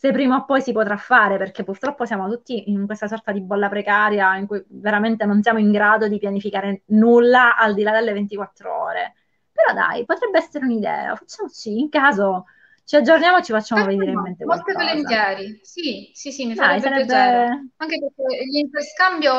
[0.03, 3.41] se prima o poi si potrà fare, perché purtroppo siamo tutti in questa sorta di
[3.41, 7.93] bolla precaria in cui veramente non siamo in grado di pianificare nulla al di là
[7.93, 9.15] delle 24 ore.
[9.53, 12.47] Però dai, potrebbe essere un'idea, facciamoci in caso
[12.85, 14.77] ci aggiorniamo e ci facciamo venire in mente qualcosa.
[14.77, 17.69] Molto volentieri, sì, sì, sì, mi Dai, sarebbe, sarebbe...
[17.77, 19.31] Anche perché l'interscambio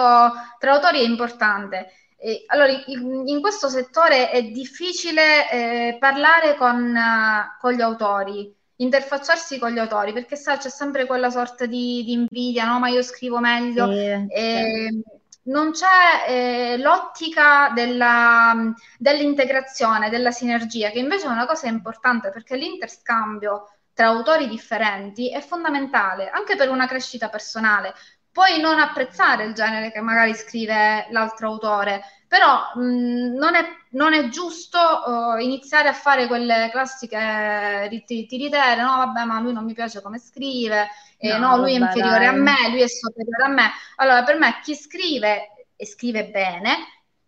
[0.59, 1.91] tra autori è importante.
[2.16, 8.55] E, allora, in, in, questo settore è difficile eh, parlare con, uh, con, gli autori,
[8.84, 12.79] interfacciarsi con gli autori, perché sa, c'è sempre quella sorta di, di invidia, no?
[12.79, 13.91] Ma io scrivo meglio.
[13.91, 21.45] Sì, e, sì non c'è eh, l'ottica della, dell'integrazione, della sinergia, che invece è una
[21.45, 27.93] cosa importante perché l'interscambio tra autori differenti è fondamentale anche per una crescita personale.
[28.31, 32.01] Puoi non apprezzare il genere che magari scrive l'altro autore,
[32.34, 38.97] però mh, non, è, non, è, giusto uh, iniziare a fare quelle classiche tiritere, no
[38.97, 40.88] vabbè ma lui non mi piace come scrive,
[41.19, 42.27] eh, no, no, lui vabbè, è inferiore dai.
[42.27, 43.71] a me, lui è superiore a me.
[43.97, 46.77] Allora per me chi scrive e scrive bene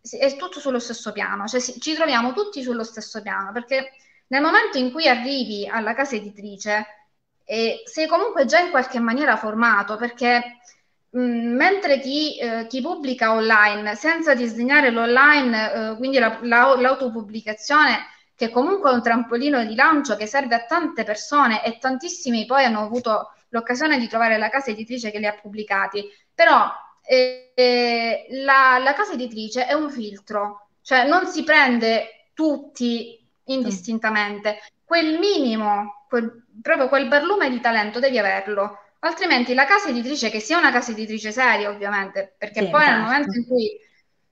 [0.01, 3.91] è tutto sullo stesso piano, cioè ci troviamo tutti sullo stesso piano, perché
[4.29, 6.83] nel momento in cui arrivi alla casa editrice
[7.45, 10.74] eh, sei comunque già in qualche maniera formato, perché Mm,
[11.15, 18.49] mentre chi, eh, chi, pubblica online senza disegnare l'online, eh, quindi la, la, l'autopubblicazione, che
[18.49, 22.81] comunque è un trampolino di lancio che serve a tante persone e tantissimi poi hanno
[22.81, 26.69] avuto l'occasione di trovare la casa editrice che li ha pubblicati, però
[27.01, 34.59] eh, eh la, la casa editrice è un filtro, cioè non si prende tutti indistintamente,
[34.83, 40.39] quel minimo, quel, proprio quel barlume di talento devi averlo altrimenti la casa editrice, che
[40.39, 42.95] sia una casa editrice seria ovviamente, perché sì, poi certo.
[42.95, 43.79] nel momento in cui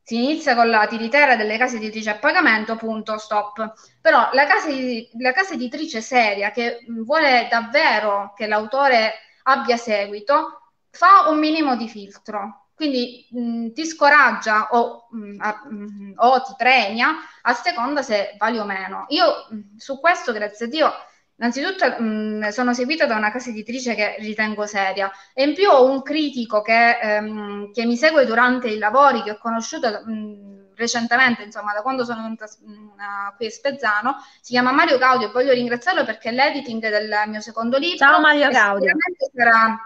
[0.01, 3.73] si inizia con la tiritera delle case editrici a pagamento, punto, stop.
[4.01, 4.69] Però la casa,
[5.17, 9.13] la casa editrice seria che vuole davvero che l'autore
[9.43, 12.67] abbia seguito, fa un minimo di filtro.
[12.75, 18.57] Quindi mh, ti scoraggia o, mh, a, mh, o, ti premia a seconda se vali
[18.57, 19.05] o meno.
[19.09, 19.47] Io
[19.77, 20.93] su questo, grazie a Dio,
[21.35, 25.89] Innanzitutto mh, sono seguita da una casa editrice che ritengo seria e in più ho
[25.89, 31.43] un critico che, ehm, che mi segue durante i lavori che ho conosciuto mh, recentemente,
[31.43, 35.53] insomma da quando sono venuta mh, qui a Spezzano, si chiama Mario Gaudio e voglio
[35.53, 37.97] ringraziarlo perché è l'editing del mio secondo libro.
[37.97, 38.93] Ciao Mario Gaudio.
[39.35, 39.77] Sarà,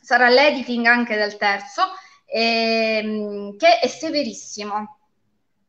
[0.00, 1.82] sarà l'editing anche del terzo,
[2.26, 4.98] ehm, che è severissimo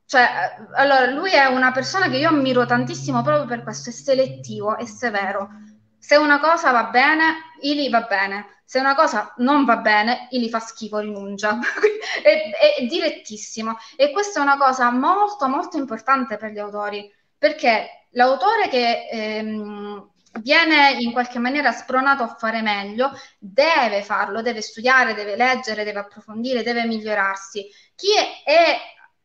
[0.05, 4.77] cioè, allora, lui è una persona che io ammiro tantissimo proprio per questo, è selettivo,
[4.77, 5.49] è severo.
[5.97, 8.61] Se una cosa va bene, Ili va bene.
[8.65, 11.57] Se una cosa non va bene, Ili fa schifo, rinuncia.
[12.21, 12.49] è,
[12.79, 13.77] è, direttissimo.
[13.95, 20.09] E questa è una cosa molto, molto importante per gli autori, perché l'autore che ehm,
[20.41, 25.99] viene in qualche maniera spronato a fare meglio, deve farlo, deve studiare, deve leggere, deve
[25.99, 27.67] approfondire, deve migliorarsi.
[27.95, 28.77] Chi è, è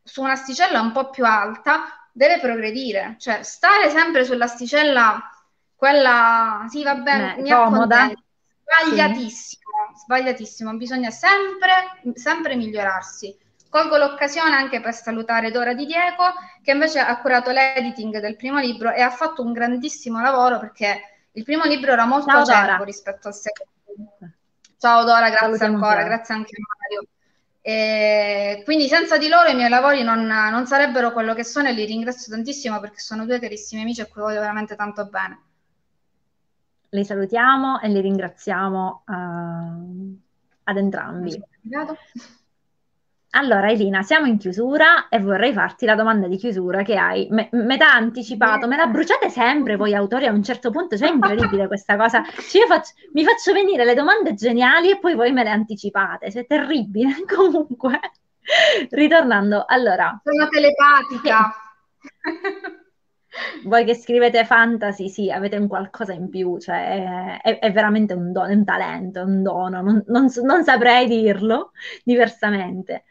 [0.08, 5.30] su un'asticella un po' più alta deve progredire, cioè stare sempre sull'asticella
[5.76, 8.10] quella sì va bene, Beh, mi comoda.
[8.68, 9.62] Sbagliatissimo,
[9.94, 10.00] sì.
[10.02, 13.36] sbagliatissimo, bisogna sempre, sempre migliorarsi.
[13.70, 18.58] Colgo l'occasione anche per salutare Dora Di Diego, che invece ha curato l'editing del primo
[18.58, 23.28] libro e ha fatto un grandissimo lavoro perché il primo libro era molto acerbo rispetto
[23.28, 24.16] al secondo.
[24.78, 26.04] Ciao Dora, grazie Salutiamo ancora, Dora.
[26.06, 26.77] grazie anche a Mario.
[27.60, 31.72] E quindi senza di loro i miei lavori non, non, sarebbero quello che sono e
[31.72, 35.42] li ringrazio tantissimo perché sono due carissimi amici a cui voglio veramente tanto bene.
[36.90, 40.18] Li salutiamo e li ringraziamo uh,
[40.62, 41.42] ad entrambi.
[43.38, 47.48] Allora, Elina, siamo in chiusura e vorrei farti la domanda di chiusura che hai me-
[47.52, 51.68] metà anticipato, me la bruciate sempre voi autori a un certo punto, cioè è incredibile
[51.68, 52.24] questa cosa.
[52.24, 56.46] Cioè, faccio, mi faccio venire le domande geniali e poi voi me le anticipate, cioè
[56.46, 57.14] terribile.
[57.32, 58.00] Comunque,
[58.90, 60.20] ritornando, allora...
[60.24, 61.54] Sono telepatica.
[63.66, 68.32] voi che scrivete fantasy, sì, avete un qualcosa in più, cioè è, è veramente un
[68.32, 71.70] dono, un talento, un dono, non, non, non saprei dirlo
[72.02, 73.04] diversamente.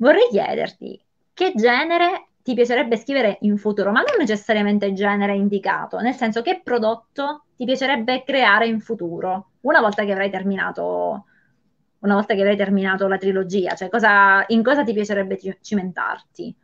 [0.00, 0.98] Vorrei chiederti
[1.34, 6.62] che genere ti piacerebbe scrivere in futuro, ma non necessariamente genere indicato, nel senso che
[6.64, 11.26] prodotto ti piacerebbe creare in futuro, una volta che avrai terminato,
[11.98, 16.56] una volta che avrai terminato la trilogia, cioè cosa, in cosa ti piacerebbe cimentarti?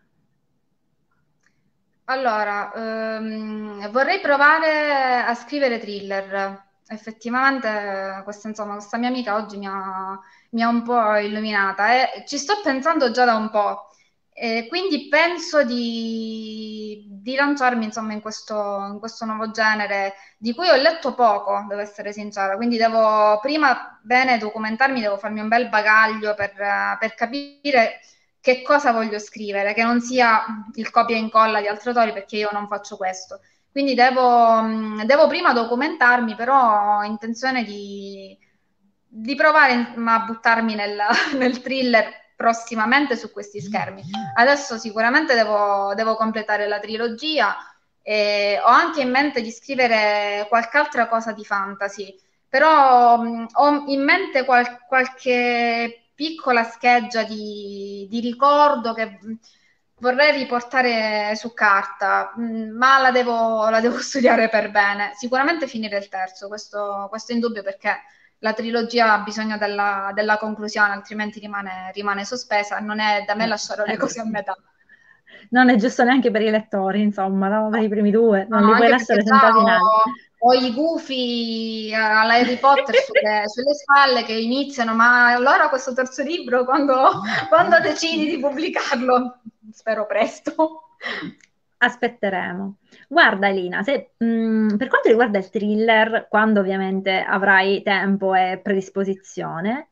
[2.05, 6.64] Allora, ehm, vorrei provare a scrivere thriller.
[6.89, 10.18] Effettivamente, questa, insomma, questa mia amica oggi mi ha,
[10.57, 13.90] mi ha un po' illuminata e ci sto pensando già da un po'.
[14.32, 18.54] E quindi penso di, di lanciarmi insomma, in questo,
[18.90, 22.57] in questo nuovo genere di cui ho letto poco, devo essere sincera.
[22.57, 26.52] Quindi devo prima bene documentarmi, devo farmi un bel bagaglio per,
[26.98, 28.00] per capire
[28.40, 30.44] che cosa voglio scrivere, che non sia
[30.74, 33.40] il copia e incolla di altri autori, perché io non faccio questo.
[33.70, 38.38] Quindi devo, mm, devo prima documentarmi, però ho intenzione di,
[39.18, 41.00] di provare a buttarmi nel,
[41.36, 44.02] nel, thriller prossimamente su questi schermi.
[44.34, 47.56] Adesso sicuramente devo, devo completare la trilogia
[48.02, 52.14] e ho anche in mente di scrivere qualche altra cosa di fantasy,
[52.48, 59.18] però mh, mm, ho in mente qual- qualche piccola scheggia di, di ricordo che
[59.98, 65.12] vorrei riportare su carta, mm, ma la devo, la devo, studiare per bene.
[65.14, 67.96] Sicuramente finire il terzo, questo, questo è indubbio perché
[68.41, 72.78] la trilogia ha bisogno della, della conclusione, altrimenti rimane, rimane, sospesa.
[72.78, 74.57] Non è da me eh, lasciare le cose a metà.
[75.51, 77.68] Non è giusto neanche per i lettori, insomma, no?
[77.68, 79.80] per i primi due, non no, li puoi lasciare senza finale
[80.39, 86.22] ho i gufi alla Harry Potter sulle, sulle, spalle che iniziano, ma allora questo terzo
[86.22, 89.39] libro quando, quando decidi di pubblicarlo?
[89.72, 90.82] Spero presto.
[91.79, 92.79] Aspetteremo.
[93.09, 98.61] Guarda Elina, se, mh, mm, per quanto riguarda il thriller, quando ovviamente avrai tempo e
[98.62, 99.91] predisposizione,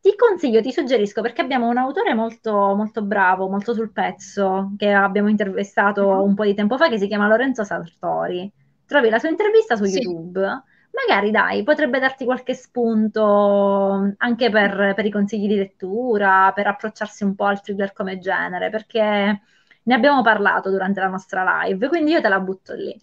[0.00, 4.92] ti consiglio, ti suggerisco, perché abbiamo un autore molto, molto bravo, molto sul pezzo, che
[4.92, 6.28] abbiamo intervistato mm-hmm.
[6.28, 8.52] un po' di tempo fa, che si chiama Lorenzo Sartori
[8.92, 10.00] trovi la sua intervista su sì.
[10.00, 10.62] YouTube.
[10.92, 17.24] Magari dai, potrebbe darti qualche spunto anche per, per, i consigli di lettura, per approcciarsi
[17.24, 19.40] un po' al thriller come genere, perché
[19.84, 22.96] ne abbiamo parlato durante la nostra live, quindi io te la butto lì.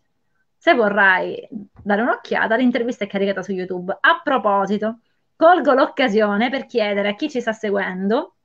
[0.57, 1.47] Se vorrai
[1.83, 3.97] dare un'occhiata, l'intervista è caricata su YouTube.
[3.99, 4.99] A proposito,
[5.35, 8.35] colgo l'occasione per chiedere a chi ci sta seguendo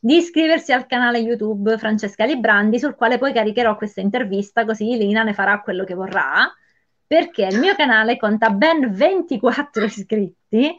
[0.00, 5.22] di iscriversi al canale YouTube Francesca Librandi, sul quale poi caricherò questa intervista, così Lina
[5.22, 6.50] ne farà quello che vorrà,
[7.06, 10.76] perché il mio canale conta ben 24 iscritti.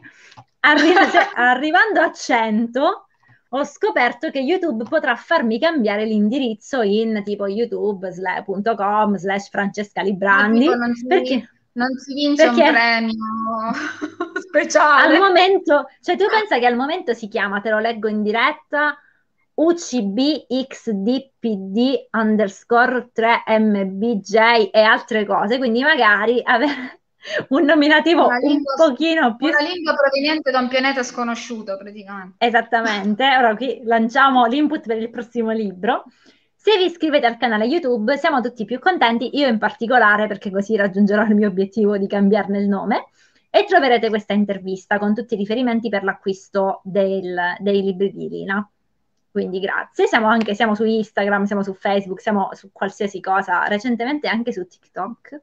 [0.60, 3.07] Arri- cioè, arrivando a 100
[3.50, 10.66] ho scoperto che YouTube potrà farmi cambiare l'indirizzo in tipo youtube.com slash Francesca Librandi.
[10.66, 13.14] Non si, perché, non si vince perché un premio
[14.46, 15.14] speciale.
[15.14, 18.98] Al momento, cioè tu pensa che al momento si chiama, te lo leggo in diretta,
[19.54, 20.48] UCBXDPD
[22.12, 26.97] underscore 3MBJ e altre cose, quindi magari avere
[27.50, 29.48] un nominativo lingua, un pochino più...
[29.48, 32.44] Una lingua proveniente da un pianeta sconosciuto praticamente.
[32.44, 36.04] Esattamente, ora qui lanciamo l'input per il prossimo libro.
[36.54, 40.76] Se vi iscrivete al canale YouTube siamo tutti più contenti, io in particolare perché così
[40.76, 43.06] raggiungerò il mio obiettivo di cambiarne il nome
[43.50, 48.68] e troverete questa intervista con tutti i riferimenti per l'acquisto del, dei libri di Lina.
[49.30, 50.06] Quindi grazie.
[50.06, 54.66] Siamo anche siamo su Instagram, siamo su Facebook, siamo su qualsiasi cosa, recentemente anche su
[54.66, 55.40] TikTok.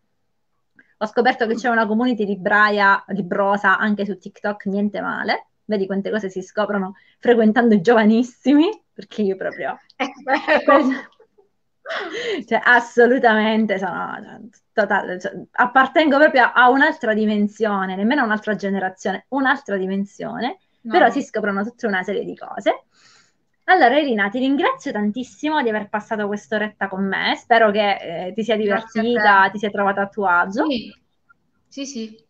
[0.97, 5.47] Ho scoperto che c'è una community di Braia, di Brosa anche su TikTok, niente male.
[5.65, 9.77] Vedi quante cose si scoprono frequentando i giovanissimi, perché io proprio...
[12.47, 19.77] cioè, assolutamente sono totale, cioè, appartengo proprio a un'altra dimensione, nemmeno a un'altra generazione, un'altra
[19.77, 20.91] dimensione, no.
[20.91, 22.84] però si scoprono tutta una serie di cose.
[23.65, 27.35] Allora, Irina, ti ringrazio tantissimo di aver passato quest'oretta con me.
[27.35, 30.65] Spero che eh, ti sia divertita, ti sia trovata a tuo agio.
[30.65, 30.93] Sì,
[31.67, 31.85] sì.
[31.85, 32.23] sì.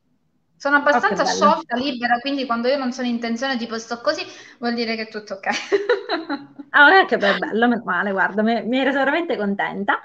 [0.57, 4.23] Sono abbastanza oh, sciolta, libera, quindi quando io non sono in tensione, tipo sto così,
[4.57, 5.47] vuol dire che è tutto ok.
[6.71, 9.99] ah, che bello, meno male, guarda, mi, mi ero veramente contenta.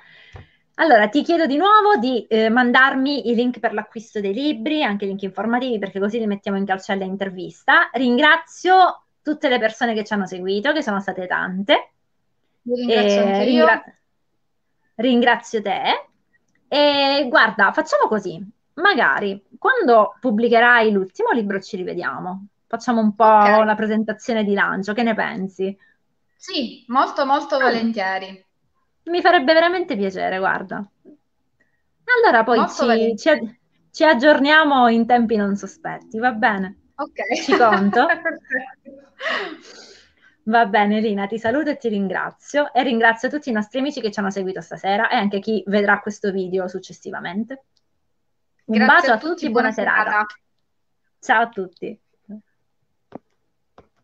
[0.75, 5.05] Allora, ti chiedo di nuovo di eh, mandarmi i link per l'acquisto dei libri, anche
[5.05, 7.89] i link informativi, perché così li mettiamo in calcella intervista.
[7.93, 11.93] Ringrazio tutte le persone che ci hanno seguito, che sono state tante.
[12.63, 13.67] ringrazio anche io.
[13.67, 13.85] Ringra-
[14.97, 16.09] ringrazio te.
[16.69, 18.43] E guarda, facciamo così.
[18.75, 22.47] Magari quando pubblicherai l'ultimo libro ci rivediamo.
[22.67, 23.65] Facciamo un po' okay.
[23.65, 24.93] la presentazione di lancio.
[24.93, 25.77] Che ne pensi?
[26.37, 27.61] Sì, molto molto ah.
[27.61, 28.45] volentieri.
[29.05, 30.85] Mi farebbe veramente piacere, guarda.
[32.05, 33.59] Allora poi ci, ci,
[33.91, 36.81] ci aggiorniamo in tempi non sospetti, va bene?
[36.95, 37.43] Ok.
[37.43, 38.07] Ci conto?
[40.45, 44.11] Va bene, Lina, ti saluto e ti ringrazio e ringrazio tutti i nostri amici che
[44.11, 47.65] ci hanno seguito stasera e anche chi vedrà questo video successivamente.
[48.65, 50.11] Un Grazie bacio a tutti, buona, buona serata.
[50.11, 50.35] serata.
[51.21, 52.01] Ciao a tutti.